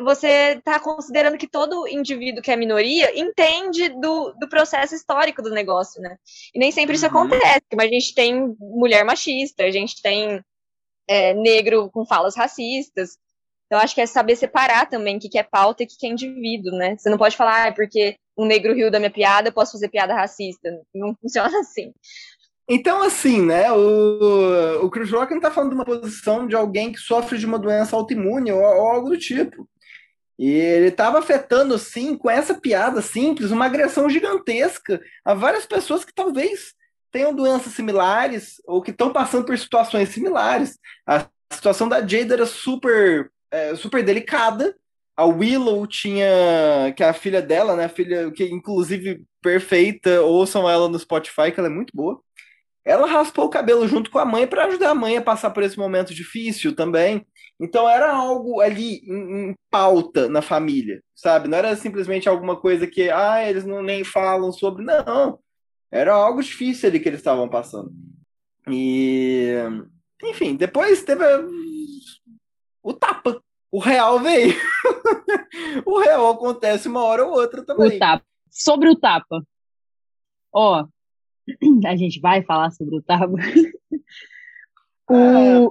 Você 0.04 0.56
está 0.58 0.78
considerando 0.78 1.38
que 1.38 1.46
todo 1.46 1.88
indivíduo 1.88 2.42
que 2.42 2.50
é 2.50 2.56
minoria 2.56 3.18
entende 3.18 3.88
do, 3.88 4.32
do 4.32 4.46
processo 4.48 4.94
histórico 4.94 5.40
do 5.40 5.48
negócio, 5.48 6.02
né? 6.02 6.18
E 6.54 6.58
nem 6.58 6.70
sempre 6.70 6.96
isso 6.96 7.06
Uhum. 7.06 7.22
acontece, 7.22 7.62
mas 7.74 7.86
a 7.86 7.94
gente 7.94 8.14
tem 8.14 8.54
mulher 8.60 9.02
machista, 9.02 9.62
a 9.64 9.70
gente 9.70 10.02
tem 10.02 10.44
é, 11.08 11.32
negro 11.32 11.90
com 11.90 12.04
falas 12.04 12.36
racistas. 12.36 13.16
Então, 13.72 13.80
acho 13.80 13.94
que 13.94 14.02
é 14.02 14.06
saber 14.06 14.36
separar 14.36 14.84
também 14.84 15.16
o 15.16 15.18
que, 15.18 15.30
que 15.30 15.38
é 15.38 15.42
pauta 15.42 15.82
e 15.82 15.86
o 15.86 15.88
que, 15.88 15.96
que 15.96 16.06
é 16.06 16.10
indivíduo, 16.10 16.76
né? 16.76 16.94
Você 16.94 17.08
não 17.08 17.16
pode 17.16 17.34
falar, 17.34 17.68
ah, 17.68 17.72
porque 17.72 18.18
um 18.36 18.44
negro 18.44 18.74
riu 18.74 18.90
da 18.90 18.98
minha 18.98 19.10
piada, 19.10 19.48
eu 19.48 19.52
posso 19.52 19.72
fazer 19.72 19.88
piada 19.88 20.12
racista. 20.12 20.68
Não 20.94 21.16
funciona 21.18 21.58
assim. 21.58 21.90
Então, 22.68 23.02
assim, 23.02 23.40
né, 23.40 23.72
o, 23.72 24.84
o 24.84 24.90
Chris 24.90 25.10
Rock 25.10 25.32
não 25.32 25.40
tá 25.40 25.50
falando 25.50 25.70
de 25.70 25.76
uma 25.76 25.86
posição 25.86 26.46
de 26.46 26.54
alguém 26.54 26.92
que 26.92 26.98
sofre 26.98 27.38
de 27.38 27.46
uma 27.46 27.58
doença 27.58 27.96
autoimune 27.96 28.52
ou, 28.52 28.60
ou 28.60 28.88
algo 28.88 29.08
do 29.08 29.18
tipo. 29.18 29.66
E 30.38 30.50
ele 30.50 30.88
estava 30.88 31.20
afetando, 31.20 31.78
sim, 31.78 32.14
com 32.14 32.28
essa 32.28 32.52
piada 32.52 33.00
simples, 33.00 33.52
uma 33.52 33.64
agressão 33.64 34.06
gigantesca 34.10 35.00
a 35.24 35.32
várias 35.32 35.64
pessoas 35.64 36.04
que 36.04 36.12
talvez 36.12 36.74
tenham 37.10 37.34
doenças 37.34 37.72
similares 37.72 38.60
ou 38.66 38.82
que 38.82 38.90
estão 38.90 39.14
passando 39.14 39.46
por 39.46 39.56
situações 39.56 40.10
similares. 40.10 40.78
A 41.06 41.26
situação 41.50 41.88
da 41.88 42.00
Jade 42.00 42.34
era 42.34 42.44
super, 42.44 43.30
é, 43.52 43.76
super 43.76 44.02
delicada. 44.02 44.74
A 45.14 45.26
Willow 45.26 45.86
tinha, 45.86 46.92
que 46.96 47.02
é 47.02 47.08
a 47.08 47.12
filha 47.12 47.42
dela, 47.42 47.76
né, 47.76 47.84
a 47.84 47.88
filha 47.88 48.30
que 48.32 48.44
inclusive 48.44 49.24
perfeita, 49.42 50.22
ouçam 50.22 50.68
ela 50.68 50.88
no 50.88 50.98
Spotify, 50.98 51.52
que 51.52 51.60
ela 51.60 51.68
é 51.68 51.70
muito 51.72 51.94
boa. 51.94 52.20
Ela 52.84 53.06
raspou 53.06 53.44
o 53.44 53.50
cabelo 53.50 53.86
junto 53.86 54.10
com 54.10 54.18
a 54.18 54.24
mãe 54.24 54.46
para 54.46 54.64
ajudar 54.64 54.90
a 54.90 54.94
mãe 54.94 55.16
a 55.16 55.22
passar 55.22 55.50
por 55.50 55.62
esse 55.62 55.78
momento 55.78 56.14
difícil 56.14 56.74
também. 56.74 57.24
Então 57.60 57.88
era 57.88 58.12
algo 58.12 58.60
ali 58.60 59.02
em, 59.06 59.50
em, 59.50 59.54
pauta 59.70 60.28
na 60.28 60.42
família, 60.42 61.00
sabe? 61.14 61.46
Não 61.46 61.58
era 61.58 61.76
simplesmente 61.76 62.28
alguma 62.28 62.56
coisa 62.58 62.86
que, 62.86 63.08
ah, 63.10 63.48
eles 63.48 63.64
não 63.64 63.82
nem 63.82 64.02
falam 64.02 64.50
sobre. 64.50 64.84
Não. 64.84 65.38
Era 65.90 66.14
algo 66.14 66.42
difícil 66.42 66.88
ali 66.88 66.98
que 66.98 67.08
eles 67.08 67.20
estavam 67.20 67.48
passando. 67.48 67.92
E. 68.68 69.54
Enfim, 70.24 70.56
depois 70.56 71.02
teve 71.04 71.24
o 72.82 72.92
tapa. 72.92 73.42
O 73.70 73.78
real 73.78 74.18
veio. 74.20 74.54
o 75.86 75.98
real 76.00 76.30
acontece 76.30 76.88
uma 76.88 77.02
hora 77.02 77.24
ou 77.24 77.32
outra 77.32 77.64
também. 77.64 77.96
O 77.96 77.98
tapa. 77.98 78.24
Sobre 78.50 78.90
o 78.90 78.96
tapa. 78.96 79.42
Ó, 80.52 80.84
a 81.86 81.96
gente 81.96 82.20
vai 82.20 82.42
falar 82.42 82.70
sobre 82.70 82.96
o 82.96 83.02
tapa. 83.02 83.32
o... 85.08 85.14
Ah, 85.14 85.70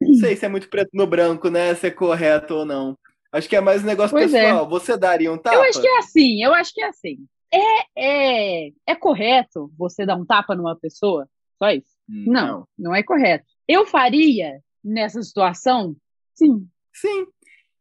não 0.00 0.14
sei 0.14 0.36
se 0.36 0.44
é 0.44 0.48
muito 0.48 0.68
preto 0.68 0.90
no 0.92 1.06
branco, 1.06 1.48
né? 1.48 1.74
Se 1.74 1.86
é 1.86 1.90
correto 1.90 2.54
ou 2.54 2.64
não. 2.64 2.98
Acho 3.30 3.48
que 3.48 3.56
é 3.56 3.60
mais 3.60 3.82
um 3.82 3.86
negócio 3.86 4.10
pois 4.10 4.32
é. 4.32 4.44
pessoal. 4.44 4.64
É. 4.64 4.68
Você 4.68 4.96
daria 4.96 5.32
um 5.32 5.38
tapa? 5.38 5.56
Eu 5.56 5.62
acho 5.62 5.80
que 5.80 5.86
é 5.86 5.98
assim, 5.98 6.42
eu 6.42 6.54
acho 6.54 6.72
que 6.72 6.80
é 6.80 6.88
assim. 6.88 7.26
É, 7.52 8.66
é, 8.66 8.72
é 8.86 8.94
correto 8.94 9.70
você 9.78 10.04
dar 10.04 10.16
um 10.16 10.24
tapa 10.24 10.54
numa 10.54 10.74
pessoa? 10.74 11.28
Só 11.58 11.70
isso? 11.70 11.94
Não, 12.08 12.46
não, 12.46 12.68
não 12.78 12.94
é 12.94 13.02
correto. 13.02 13.44
Eu 13.68 13.86
faria 13.86 14.60
nessa 14.82 15.22
situação? 15.22 15.96
Sim. 16.36 16.68
Sim. 16.92 17.26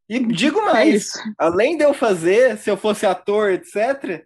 E 0.08 0.20
digo 0.20 0.60
é 0.60 0.66
mais, 0.66 1.16
é 1.16 1.22
além 1.38 1.78
de 1.78 1.84
eu 1.84 1.94
fazer, 1.94 2.58
se 2.58 2.70
eu 2.70 2.78
fosse 2.78 3.06
ator, 3.06 3.52
etc., 3.52 4.26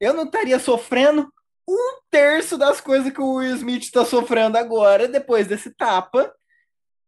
eu 0.00 0.14
não 0.14 0.24
estaria 0.24 0.58
sofrendo 0.58 1.28
um 1.68 1.98
terço 2.10 2.56
das 2.56 2.80
coisas 2.80 3.12
que 3.12 3.20
o 3.20 3.34
Will 3.34 3.56
Smith 3.56 3.82
está 3.82 4.04
sofrendo 4.04 4.56
agora, 4.56 5.08
depois 5.08 5.48
desse 5.48 5.70
tapa, 5.74 6.32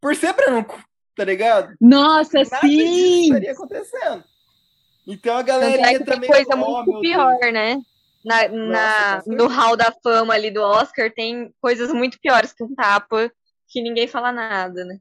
por 0.00 0.16
ser 0.16 0.32
branco, 0.32 0.82
tá 1.14 1.24
ligado? 1.24 1.74
Nossa, 1.80 2.38
Nada 2.38 2.60
sim! 2.60 3.24
estaria 3.24 3.52
acontecendo. 3.52 4.24
Então 5.06 5.36
a 5.36 5.42
galera 5.42 5.92
é 5.92 5.98
também. 6.00 6.28
coisa 6.28 6.56
muito 6.56 7.00
pior, 7.00 7.38
Deus. 7.40 7.52
né? 7.52 7.80
Na, 8.24 8.48
na, 8.48 9.22
no 9.26 9.46
hall 9.46 9.76
da 9.76 9.92
fama 10.02 10.34
ali 10.34 10.50
do 10.50 10.60
Oscar 10.60 11.10
tem 11.14 11.54
coisas 11.60 11.92
muito 11.92 12.18
piores 12.20 12.52
que 12.52 12.64
um 12.64 12.74
tapa 12.74 13.30
que 13.68 13.80
ninguém 13.80 14.08
fala 14.08 14.32
nada, 14.32 14.84
né? 14.84 14.98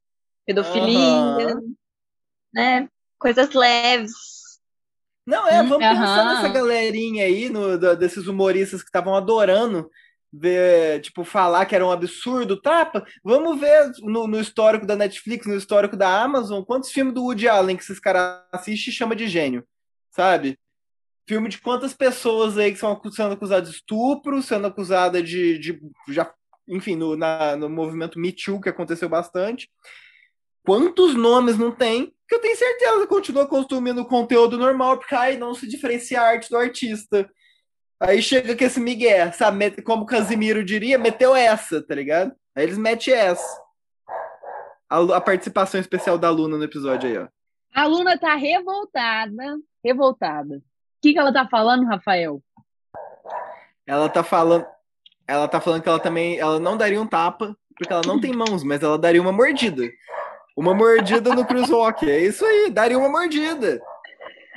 Pedofilia, 0.48 1.56
uhum. 1.56 1.76
né? 2.54 2.90
Coisas 3.20 3.54
leves. 3.54 4.14
Não, 5.26 5.46
é, 5.46 5.58
vamos 5.58 5.74
uhum. 5.74 5.80
pensar 5.80 6.26
nessa 6.26 6.48
galerinha 6.48 7.26
aí, 7.26 7.50
no, 7.50 7.78
desses 7.98 8.28
humoristas 8.28 8.82
que 8.82 8.88
estavam 8.88 9.14
adorando 9.14 9.92
ver, 10.32 11.02
tipo, 11.02 11.26
falar 11.26 11.66
que 11.66 11.76
era 11.76 11.86
um 11.86 11.92
absurdo, 11.92 12.62
tapa. 12.62 13.06
Vamos 13.22 13.60
ver 13.60 13.92
no, 14.00 14.26
no, 14.26 14.40
histórico 14.40 14.86
da 14.86 14.96
Netflix, 14.96 15.46
no 15.46 15.56
histórico 15.56 15.98
da 15.98 16.22
Amazon, 16.22 16.64
quantos 16.64 16.92
filmes 16.92 17.14
do 17.14 17.24
Woody 17.24 17.50
Allen 17.50 17.76
que 17.76 17.84
esses 17.84 18.00
caras 18.00 18.42
assistem 18.54 18.94
e 18.94 18.96
chama 18.96 19.16
de 19.16 19.28
gênio, 19.28 19.66
sabe? 20.12 20.58
Filme 21.28 21.50
de 21.50 21.60
quantas 21.60 21.94
pessoas 21.94 22.58
aí 22.58 22.72
que 22.72 22.80
são 22.80 23.02
sendo 23.12 23.34
acusadas 23.34 23.70
de 23.70 23.76
estupro, 23.76 24.42
sendo 24.42 24.68
acusadas 24.68 25.28
de, 25.28 25.60
de 25.60 25.82
já, 26.08 26.32
enfim, 26.66 26.96
no, 26.96 27.18
na, 27.18 27.58
no 27.58 27.70
movimento 27.70 28.18
Me 28.18 28.32
Too, 28.32 28.62
que 28.62 28.70
aconteceu 28.70 29.10
bastante. 29.10 29.70
Quantos 30.68 31.16
nomes 31.16 31.58
não 31.58 31.72
tem 31.72 32.14
que 32.28 32.36
eu 32.36 32.42
tenho 32.42 32.58
certeza 32.58 33.08
continua 33.08 33.48
consumindo 33.48 34.04
conteúdo 34.04 34.58
normal, 34.58 34.98
porque 34.98 35.16
aí 35.16 35.38
não 35.38 35.54
se 35.54 35.66
diferencia 35.66 36.22
a 36.22 36.28
arte 36.28 36.50
do 36.50 36.58
artista. 36.58 37.30
Aí 37.98 38.22
chega 38.22 38.54
com 38.54 38.66
esse 38.66 38.78
Miguel, 38.78 39.32
sabe? 39.32 39.82
Como 39.82 40.06
Casimiro 40.06 40.66
diria, 40.66 40.98
meteu 40.98 41.34
essa, 41.34 41.82
tá 41.82 41.96
ligado? 41.96 42.34
Aí 42.54 42.66
eles 42.66 42.78
metem 42.78 43.14
essa. 43.14 43.62
A, 44.90 45.00
a 45.16 45.22
participação 45.22 45.80
especial 45.80 46.18
da 46.18 46.30
Luna 46.30 46.58
no 46.58 46.64
episódio 46.66 47.10
aí, 47.10 47.18
ó. 47.18 47.30
A 47.74 47.86
Luna 47.86 48.18
tá 48.20 48.36
revoltada, 48.36 49.58
revoltada. 49.82 50.58
O 50.58 50.62
que, 51.02 51.14
que 51.14 51.20
ela 51.20 51.32
tá 51.32 51.48
falando, 51.48 51.86
Rafael? 51.86 52.44
Ela 53.86 54.10
tá 54.10 54.22
falando. 54.22 54.66
Ela 55.26 55.48
tá 55.48 55.62
falando 55.62 55.82
que 55.82 55.88
ela 55.88 56.00
também. 56.00 56.38
Ela 56.38 56.60
não 56.60 56.76
daria 56.76 57.02
um 57.02 57.08
tapa, 57.08 57.56
porque 57.74 57.94
ela 57.94 58.02
não 58.06 58.20
tem 58.20 58.34
mãos, 58.34 58.66
mas 58.66 58.84
ela 58.84 59.00
daria 59.00 59.22
uma 59.22 59.32
mordida. 59.32 59.84
Uma 60.58 60.74
mordida 60.74 61.36
no 61.36 61.44
Rock. 61.44 62.10
É 62.10 62.20
isso 62.20 62.44
aí, 62.44 62.72
daria 62.72 62.98
uma 62.98 63.10
mordida. 63.10 63.80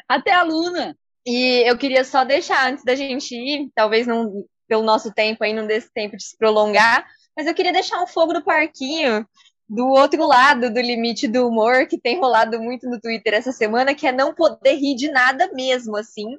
Até 0.09 0.33
a 0.33 0.43
Luna. 0.43 0.97
E 1.27 1.63
eu 1.69 1.77
queria 1.77 2.03
só 2.05 2.25
deixar, 2.25 2.71
antes 2.71 2.83
da 2.83 2.95
gente 2.95 3.35
ir, 3.37 3.71
talvez 3.75 4.07
não 4.07 4.47
pelo 4.67 4.83
nosso 4.83 5.13
tempo 5.13 5.45
aí, 5.45 5.53
não 5.53 5.67
desse 5.67 5.93
tempo 5.93 6.17
de 6.17 6.25
se 6.25 6.39
prolongar, 6.39 7.05
mas 7.37 7.47
eu 7.47 7.55
queria 7.55 7.73
deixar 7.73 8.03
um 8.03 8.07
fogo 8.07 8.33
no 8.33 8.43
parquinho 8.43 9.27
do 9.69 9.87
outro 9.89 10.27
lado 10.27 10.73
do 10.73 10.81
limite 10.81 11.29
do 11.29 11.47
humor 11.47 11.87
que 11.87 12.01
tem 12.01 12.19
rolado 12.19 12.61
muito 12.61 12.89
no 12.89 13.01
Twitter 13.01 13.35
essa 13.35 13.53
semana, 13.53 13.95
que 13.95 14.07
é 14.07 14.13
não 14.13 14.35
poder 14.35 14.77
rir 14.77 14.97
de 14.97 15.11
nada 15.11 15.51
mesmo, 15.53 15.97
assim, 15.97 16.39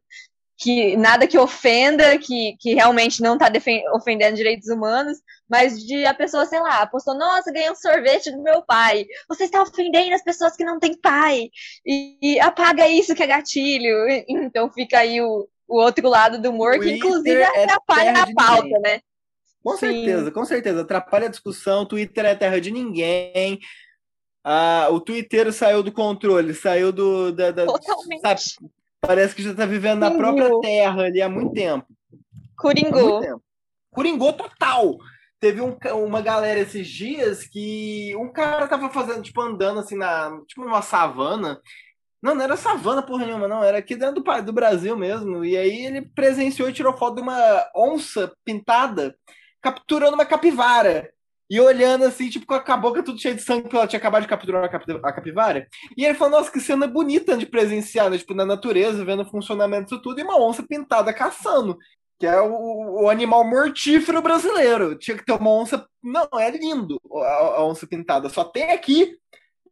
que 0.61 0.95
nada 0.95 1.25
que 1.25 1.39
ofenda, 1.39 2.19
que, 2.19 2.55
que 2.59 2.75
realmente 2.75 3.19
não 3.19 3.33
está 3.33 3.51
ofendendo 3.93 4.35
direitos 4.35 4.69
humanos, 4.69 5.17
mas 5.49 5.83
de 5.83 6.05
a 6.05 6.13
pessoa, 6.13 6.45
sei 6.45 6.59
lá, 6.59 6.85
postou, 6.85 7.17
nossa, 7.17 7.51
ganhei 7.51 7.71
um 7.71 7.75
sorvete 7.75 8.31
do 8.31 8.43
meu 8.43 8.61
pai. 8.61 9.07
Você 9.27 9.45
está 9.45 9.63
ofendendo 9.63 10.13
as 10.13 10.23
pessoas 10.23 10.55
que 10.55 10.63
não 10.63 10.79
têm 10.79 10.95
pai. 10.95 11.49
E, 11.83 12.15
e 12.21 12.39
apaga 12.39 12.87
isso 12.87 13.15
que 13.15 13.23
é 13.23 13.27
gatilho. 13.27 14.07
Então 14.27 14.71
fica 14.71 14.99
aí 14.99 15.19
o, 15.19 15.49
o 15.67 15.81
outro 15.81 16.07
lado 16.07 16.39
do 16.39 16.51
humor, 16.51 16.79
que 16.79 16.91
inclusive 16.91 17.41
é 17.41 17.63
atrapalha 17.63 18.21
a 18.21 18.33
pauta, 18.33 18.63
ninguém. 18.63 18.81
né? 18.81 19.01
Com 19.63 19.71
Sim. 19.71 19.77
certeza, 19.77 20.31
com 20.31 20.45
certeza. 20.45 20.81
Atrapalha 20.81 21.25
a 21.25 21.31
discussão, 21.31 21.87
Twitter 21.87 22.25
é 22.25 22.35
terra 22.35 22.61
de 22.61 22.69
ninguém. 22.69 23.59
Ah, 24.43 24.89
o 24.91 24.99
Twitter 24.99 25.51
saiu 25.51 25.81
do 25.81 25.91
controle, 25.91 26.53
saiu 26.53 26.91
do. 26.91 27.31
Da, 27.31 27.49
da, 27.49 27.65
Totalmente. 27.65 28.21
Sabe, 28.21 28.41
Parece 29.01 29.33
que 29.35 29.41
já 29.41 29.53
tá 29.53 29.65
vivendo 29.65 29.99
na 29.99 30.11
própria 30.11 30.49
terra 30.61 31.03
ali 31.03 31.21
há 31.21 31.27
muito 31.27 31.53
tempo. 31.53 31.87
Coringou. 32.55 33.41
Coringou 33.91 34.31
total. 34.31 34.97
Teve 35.39 35.59
um, 35.59 35.75
uma 36.05 36.21
galera 36.21 36.59
esses 36.59 36.87
dias 36.87 37.43
que 37.43 38.15
um 38.15 38.31
cara 38.31 38.67
tava 38.67 38.91
fazendo, 38.91 39.23
tipo, 39.23 39.41
andando 39.41 39.79
assim 39.79 39.95
na. 39.95 40.39
Tipo, 40.47 40.63
numa 40.63 40.83
savana. 40.83 41.59
Não, 42.21 42.35
não 42.35 42.43
era 42.43 42.55
savana 42.55 43.01
porra 43.01 43.25
nenhuma, 43.25 43.47
não. 43.47 43.63
Era 43.63 43.79
aqui 43.79 43.95
dentro 43.95 44.21
do, 44.21 44.41
do 44.43 44.53
Brasil 44.53 44.95
mesmo. 44.95 45.43
E 45.43 45.57
aí 45.57 45.87
ele 45.87 46.01
presenciou 46.03 46.69
e 46.69 46.73
tirou 46.73 46.95
foto 46.95 47.15
de 47.15 47.21
uma 47.21 47.65
onça 47.75 48.31
pintada 48.45 49.15
capturando 49.59 50.13
uma 50.13 50.25
capivara 50.25 51.11
e 51.51 51.59
olhando 51.59 52.05
assim, 52.05 52.29
tipo, 52.29 52.45
com 52.45 52.71
a 52.71 52.77
boca 52.77 53.03
tudo 53.03 53.19
cheia 53.19 53.35
de 53.35 53.41
sangue, 53.41 53.63
porque 53.63 53.75
ela 53.75 53.85
tinha 53.85 53.99
acabado 53.99 54.21
de 54.21 54.27
capturar 54.29 54.63
a 54.63 55.11
capivara. 55.11 55.67
E 55.97 56.05
ele 56.05 56.13
falou, 56.13 56.39
nossa, 56.39 56.49
que 56.49 56.61
cena 56.61 56.87
bonita 56.87 57.35
de 57.35 57.45
presenciar, 57.45 58.09
né? 58.09 58.17
Tipo, 58.17 58.33
na 58.33 58.45
natureza, 58.45 59.03
vendo 59.03 59.23
o 59.23 59.29
funcionamento 59.29 59.89
disso 59.89 60.01
tudo, 60.01 60.17
e 60.17 60.23
uma 60.23 60.41
onça 60.41 60.63
pintada 60.63 61.13
caçando, 61.13 61.77
que 62.17 62.25
é 62.25 62.39
o, 62.39 63.01
o 63.03 63.09
animal 63.09 63.43
mortífero 63.43 64.21
brasileiro. 64.21 64.95
Tinha 64.95 65.17
que 65.17 65.25
ter 65.25 65.33
uma 65.33 65.51
onça. 65.51 65.85
Não, 66.01 66.25
é 66.39 66.49
lindo 66.51 67.01
a, 67.15 67.57
a 67.57 67.65
onça 67.65 67.85
pintada. 67.85 68.29
Só 68.29 68.45
tem 68.45 68.71
aqui. 68.71 69.17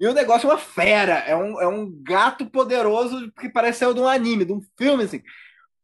E 0.01 0.05
o 0.05 0.13
negócio 0.13 0.49
é 0.49 0.53
uma 0.53 0.59
fera, 0.59 1.19
é 1.19 1.35
um, 1.35 1.61
é 1.61 1.67
um 1.67 1.89
gato 2.03 2.45
poderoso 2.49 3.31
que 3.39 3.47
parece 3.47 3.79
ser 3.79 3.93
de 3.93 4.01
um 4.01 4.07
anime, 4.07 4.43
de 4.43 4.51
um 4.51 4.59
filme, 4.77 5.05
assim. 5.05 5.21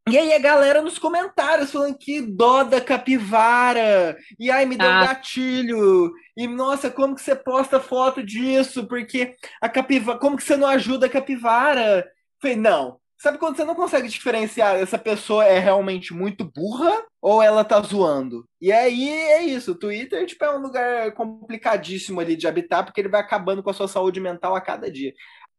E 0.08 0.18
aí 0.20 0.34
a 0.34 0.40
galera 0.40 0.84
nos 0.84 1.00
comentários 1.00 1.72
falando 1.72 1.98
que 1.98 2.22
dó 2.22 2.64
da 2.64 2.80
capivara. 2.80 4.16
E 4.40 4.52
ai, 4.52 4.66
me 4.66 4.78
deu 4.78 4.88
ah. 4.88 5.08
gatilho. 5.08 6.14
E 6.38 6.48
nossa, 6.48 6.92
como 6.92 7.16
que 7.16 7.22
você 7.22 7.36
posta 7.36 7.80
foto 7.80 8.24
disso? 8.24 8.88
Porque 8.88 9.36
a 9.60 9.68
capivara. 9.68 10.20
Como 10.20 10.38
que 10.38 10.44
você 10.44 10.56
não 10.56 10.68
ajuda 10.68 11.08
a 11.08 11.10
capivara? 11.10 12.08
Falei, 12.40 12.56
não. 12.56 13.00
Sabe 13.18 13.40
quando 13.40 13.56
você 13.56 13.64
não 13.64 13.74
consegue 13.74 14.08
diferenciar 14.08 14.76
essa 14.76 15.00
pessoa 15.00 15.46
é 15.46 15.58
realmente 15.58 16.14
muito 16.14 16.44
burra 16.44 17.02
ou 17.20 17.42
ela 17.42 17.64
tá 17.64 17.82
zoando? 17.82 18.48
E 18.62 18.72
aí 18.72 19.10
é 19.10 19.44
isso. 19.44 19.72
O 19.72 19.76
Twitter 19.76 20.26
tipo, 20.28 20.44
é 20.44 20.56
um 20.56 20.62
lugar 20.62 21.12
complicadíssimo 21.14 22.20
ali 22.20 22.36
de 22.36 22.48
habitar, 22.48 22.84
porque 22.86 23.02
ele 23.02 23.10
vai 23.10 23.22
acabando 23.22 23.64
com 23.64 23.70
a 23.72 23.74
sua 23.74 23.88
saúde 23.88 24.20
mental 24.20 24.56
a 24.56 24.62
cada 24.62 24.92
dia. 24.92 25.14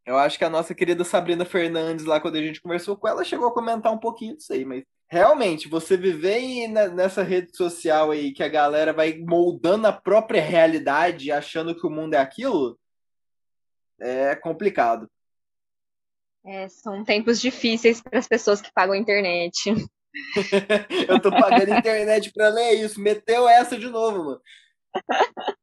Eu 0.06 0.16
acho 0.16 0.38
que 0.38 0.44
a 0.44 0.50
nossa 0.50 0.72
querida 0.72 1.04
Sabrina 1.04 1.44
Fernandes, 1.44 2.04
lá 2.04 2.20
quando 2.20 2.36
a 2.36 2.42
gente 2.42 2.62
conversou 2.62 2.96
com 2.96 3.08
ela, 3.08 3.24
chegou 3.24 3.48
a 3.48 3.52
comentar 3.52 3.92
um 3.92 3.98
pouquinho 3.98 4.36
disso 4.36 4.52
aí, 4.52 4.64
mas 4.64 4.84
realmente, 5.08 5.68
você 5.68 5.96
viver 5.96 6.68
nessa 6.68 7.24
rede 7.24 7.56
social 7.56 8.12
aí 8.12 8.32
que 8.32 8.42
a 8.42 8.48
galera 8.48 8.92
vai 8.92 9.18
moldando 9.18 9.88
a 9.88 9.92
própria 9.92 10.40
realidade, 10.40 11.32
achando 11.32 11.74
que 11.74 11.84
o 11.84 11.90
mundo 11.90 12.14
é 12.14 12.18
aquilo, 12.18 12.78
é 14.00 14.36
complicado. 14.36 15.10
É, 16.44 16.68
são 16.68 17.02
tempos 17.02 17.40
difíceis 17.40 18.00
para 18.00 18.20
as 18.20 18.28
pessoas 18.28 18.60
que 18.60 18.72
pagam 18.72 18.94
a 18.94 18.98
internet. 18.98 19.74
eu 21.08 21.20
tô 21.20 21.30
pagando 21.30 21.74
internet 21.74 22.32
para 22.32 22.48
ler 22.48 22.74
isso. 22.74 23.00
Meteu 23.00 23.48
essa 23.48 23.76
de 23.76 23.88
novo, 23.88 24.24
mano. 24.24 24.40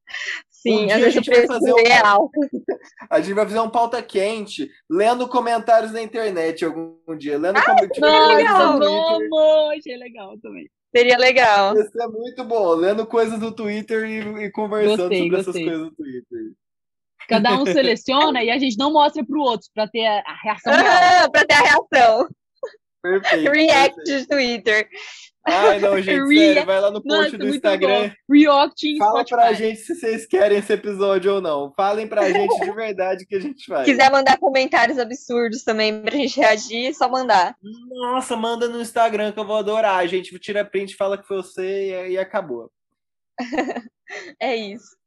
Sim, 0.64 0.86
um 0.86 0.94
a 0.94 1.10
gente 1.10 1.30
vai 1.30 1.46
fazer 1.46 1.74
um... 1.74 1.78
A 3.10 3.20
gente 3.20 3.34
vai 3.34 3.46
fazer 3.46 3.60
um 3.60 3.70
pauta 3.70 4.02
quente, 4.02 4.70
lendo 4.90 5.28
comentários 5.28 5.92
na 5.92 6.02
internet 6.02 6.64
algum 6.64 6.96
dia. 7.18 7.38
Lendo 7.38 7.58
ah, 7.58 7.64
comentários 7.64 8.38
legal. 8.38 8.80
Vamos, 8.80 9.78
achei 9.78 9.98
legal 9.98 10.38
também. 10.40 10.70
Seria 10.96 11.18
legal. 11.18 11.78
Isso 11.78 12.02
é 12.02 12.08
muito 12.08 12.44
bom, 12.46 12.76
lendo 12.76 13.06
coisas 13.06 13.40
do 13.40 13.52
Twitter 13.52 14.06
e, 14.06 14.46
e 14.46 14.52
conversando 14.52 15.10
gostei, 15.10 15.20
sobre 15.20 15.36
gostei. 15.36 15.62
essas 15.62 15.64
coisas 15.64 15.90
do 15.90 15.96
Twitter. 15.96 16.52
Cada 17.28 17.60
um 17.60 17.66
seleciona 17.68 18.44
e 18.44 18.50
a 18.50 18.58
gente 18.58 18.78
não 18.78 18.94
mostra 18.94 19.26
para 19.26 19.38
o 19.38 19.42
outro 19.42 19.68
para 19.74 19.88
ter 19.88 20.06
a 20.06 20.36
reação. 20.44 20.74
Ah, 20.74 21.30
para 21.30 21.46
ter 21.46 21.54
a 21.56 21.62
reação. 21.62 22.28
Perfeito. 23.04 23.52
React 23.52 23.96
perfeito. 23.96 24.28
Twitter. 24.30 24.90
Ai, 25.46 25.78
não, 25.80 26.02
gente, 26.02 26.26
sério, 26.40 26.66
vai 26.66 26.80
lá 26.80 26.90
no 26.90 27.04
post 27.04 27.34
Nossa, 27.34 27.38
do 27.38 27.50
Instagram. 27.50 28.12
Reacting 28.32 28.98
Fala 28.98 29.26
Spotify. 29.26 29.36
pra 29.36 29.54
gente 29.54 29.80
se 29.82 29.96
vocês 29.96 30.26
querem 30.26 30.58
esse 30.58 30.72
episódio 30.72 31.36
ou 31.36 31.42
não. 31.42 31.74
Falem 31.76 32.08
pra 32.08 32.32
gente 32.32 32.60
de 32.62 32.72
verdade 32.72 33.26
que 33.26 33.36
a 33.36 33.42
gente 33.42 33.66
faz. 33.66 33.84
Quiser 33.86 34.10
mandar 34.10 34.38
comentários 34.38 34.98
absurdos 34.98 35.64
também 35.64 36.02
pra 36.02 36.16
gente 36.16 36.40
reagir, 36.40 36.88
é 36.88 36.94
só 36.94 37.10
mandar. 37.10 37.58
Nossa, 37.62 38.38
manda 38.38 38.70
no 38.70 38.82
Instagram 38.82 39.34
que 39.34 39.40
eu 39.40 39.46
vou 39.46 39.58
adorar. 39.58 39.98
A 39.98 40.08
gente 40.08 40.40
tira 40.40 40.64
print, 40.64 40.96
fala 40.96 41.18
que 41.18 41.28
foi 41.28 41.38
você 41.38 42.08
e, 42.08 42.12
e 42.12 42.18
acabou. 42.18 42.72
é 44.40 44.56
isso. 44.56 45.03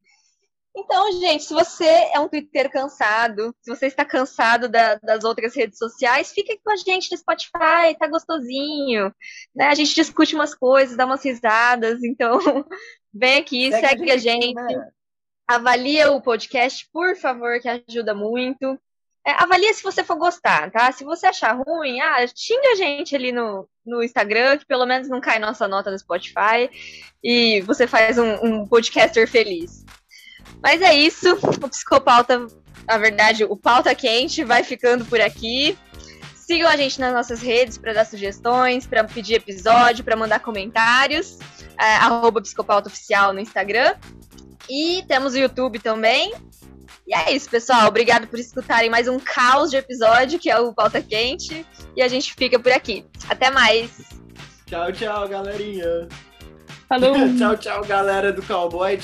Então, 0.79 1.11
gente, 1.13 1.45
se 1.45 1.55
você 1.55 1.87
é 2.13 2.21
um 2.21 2.29
Twitter 2.29 2.71
cansado, 2.71 3.55
se 3.63 3.75
você 3.75 3.87
está 3.87 4.05
cansado 4.05 4.69
da, 4.69 4.97
das 4.97 5.25
outras 5.25 5.57
redes 5.57 5.79
sociais, 5.79 6.33
fica 6.33 6.55
com 6.63 6.71
a 6.71 6.77
gente 6.77 7.11
no 7.11 7.17
Spotify, 7.17 7.97
tá 7.99 8.07
gostosinho. 8.07 9.11
Né? 9.55 9.69
A 9.69 9.75
gente 9.75 9.95
discute 9.95 10.35
umas 10.35 10.55
coisas, 10.55 10.95
dá 10.95 11.07
umas 11.07 11.25
risadas, 11.25 12.05
então 12.05 12.39
vem 13.13 13.39
aqui, 13.39 13.71
segue, 13.71 13.89
segue 13.89 14.11
a 14.11 14.17
gente. 14.19 14.55
Né? 14.55 14.91
Avalia 15.49 16.13
o 16.13 16.21
podcast, 16.21 16.87
por 16.93 17.17
favor, 17.17 17.59
que 17.59 17.69
ajuda 17.69 18.15
muito. 18.15 18.79
É, 19.27 19.31
avalia 19.43 19.73
se 19.73 19.83
você 19.83 20.05
for 20.05 20.17
gostar, 20.17 20.71
tá? 20.71 20.93
Se 20.93 21.05
você 21.05 21.27
achar 21.27 21.53
ruim, 21.53 22.01
ah, 22.01 22.25
xinga 22.37 22.73
a 22.73 22.75
gente 22.75 23.17
ali 23.17 23.33
no, 23.33 23.67
no 23.85 24.03
Instagram, 24.03 24.59
que 24.59 24.67
pelo 24.67 24.85
menos 24.85 25.09
não 25.09 25.23
cai 25.23 25.39
nossa 25.39 25.67
nota 25.67 25.91
no 25.91 25.99
Spotify, 25.99 26.69
e 27.25 27.63
você 27.63 27.87
faz 27.87 28.19
um, 28.19 28.35
um 28.45 28.69
podcaster 28.69 29.27
feliz. 29.27 29.86
Mas 30.63 30.83
é 30.83 30.95
isso. 30.95 31.33
O 31.35 31.69
Psicopauta, 31.69 32.47
na 32.87 32.99
verdade, 32.99 33.45
o 33.45 33.57
Pauta 33.57 33.95
Quente 33.95 34.45
vai 34.45 34.63
ficando 34.63 35.05
por 35.05 35.21
aqui. 35.21 35.77
Sigam 36.35 36.69
a 36.69 36.77
gente 36.77 37.01
nas 37.01 37.13
nossas 37.13 37.41
redes 37.43 37.77
para 37.77 37.93
dar 37.93 38.07
sugestões, 38.07 38.87
para 38.87 39.03
pedir 39.05 39.35
episódio, 39.35 40.05
para 40.05 40.17
mandar 40.17 40.41
comentários. 40.41 41.39
É, 41.79 41.97
arroba 41.97 42.41
Psicopauta 42.41 42.89
Oficial 42.89 43.33
no 43.33 43.41
Instagram. 43.41 43.95
E 44.69 45.05
temos 45.09 45.35
o 45.35 45.39
YouTube 45.39 45.79
também. 45.79 46.33
E 47.07 47.15
é 47.15 47.33
isso, 47.33 47.49
pessoal. 47.49 47.87
Obrigado 47.87 48.27
por 48.27 48.39
escutarem 48.39 48.91
mais 48.91 49.07
um 49.07 49.19
caos 49.19 49.71
de 49.71 49.77
episódio, 49.77 50.39
que 50.39 50.51
é 50.51 50.59
o 50.59 50.73
Pauta 50.73 51.01
Quente. 51.01 51.65
E 51.95 52.03
a 52.03 52.09
gente 52.09 52.35
fica 52.35 52.59
por 52.59 52.73
aqui. 52.73 53.05
Até 53.29 53.51
mais. 53.51 53.91
Tchau, 54.67 54.93
tchau, 54.93 55.29
galerinha. 55.29 56.09
Falou. 56.89 57.15
tchau, 57.39 57.57
tchau, 57.57 57.85
galera 57.85 58.33
do 58.33 58.43
Cowboy. 58.43 58.99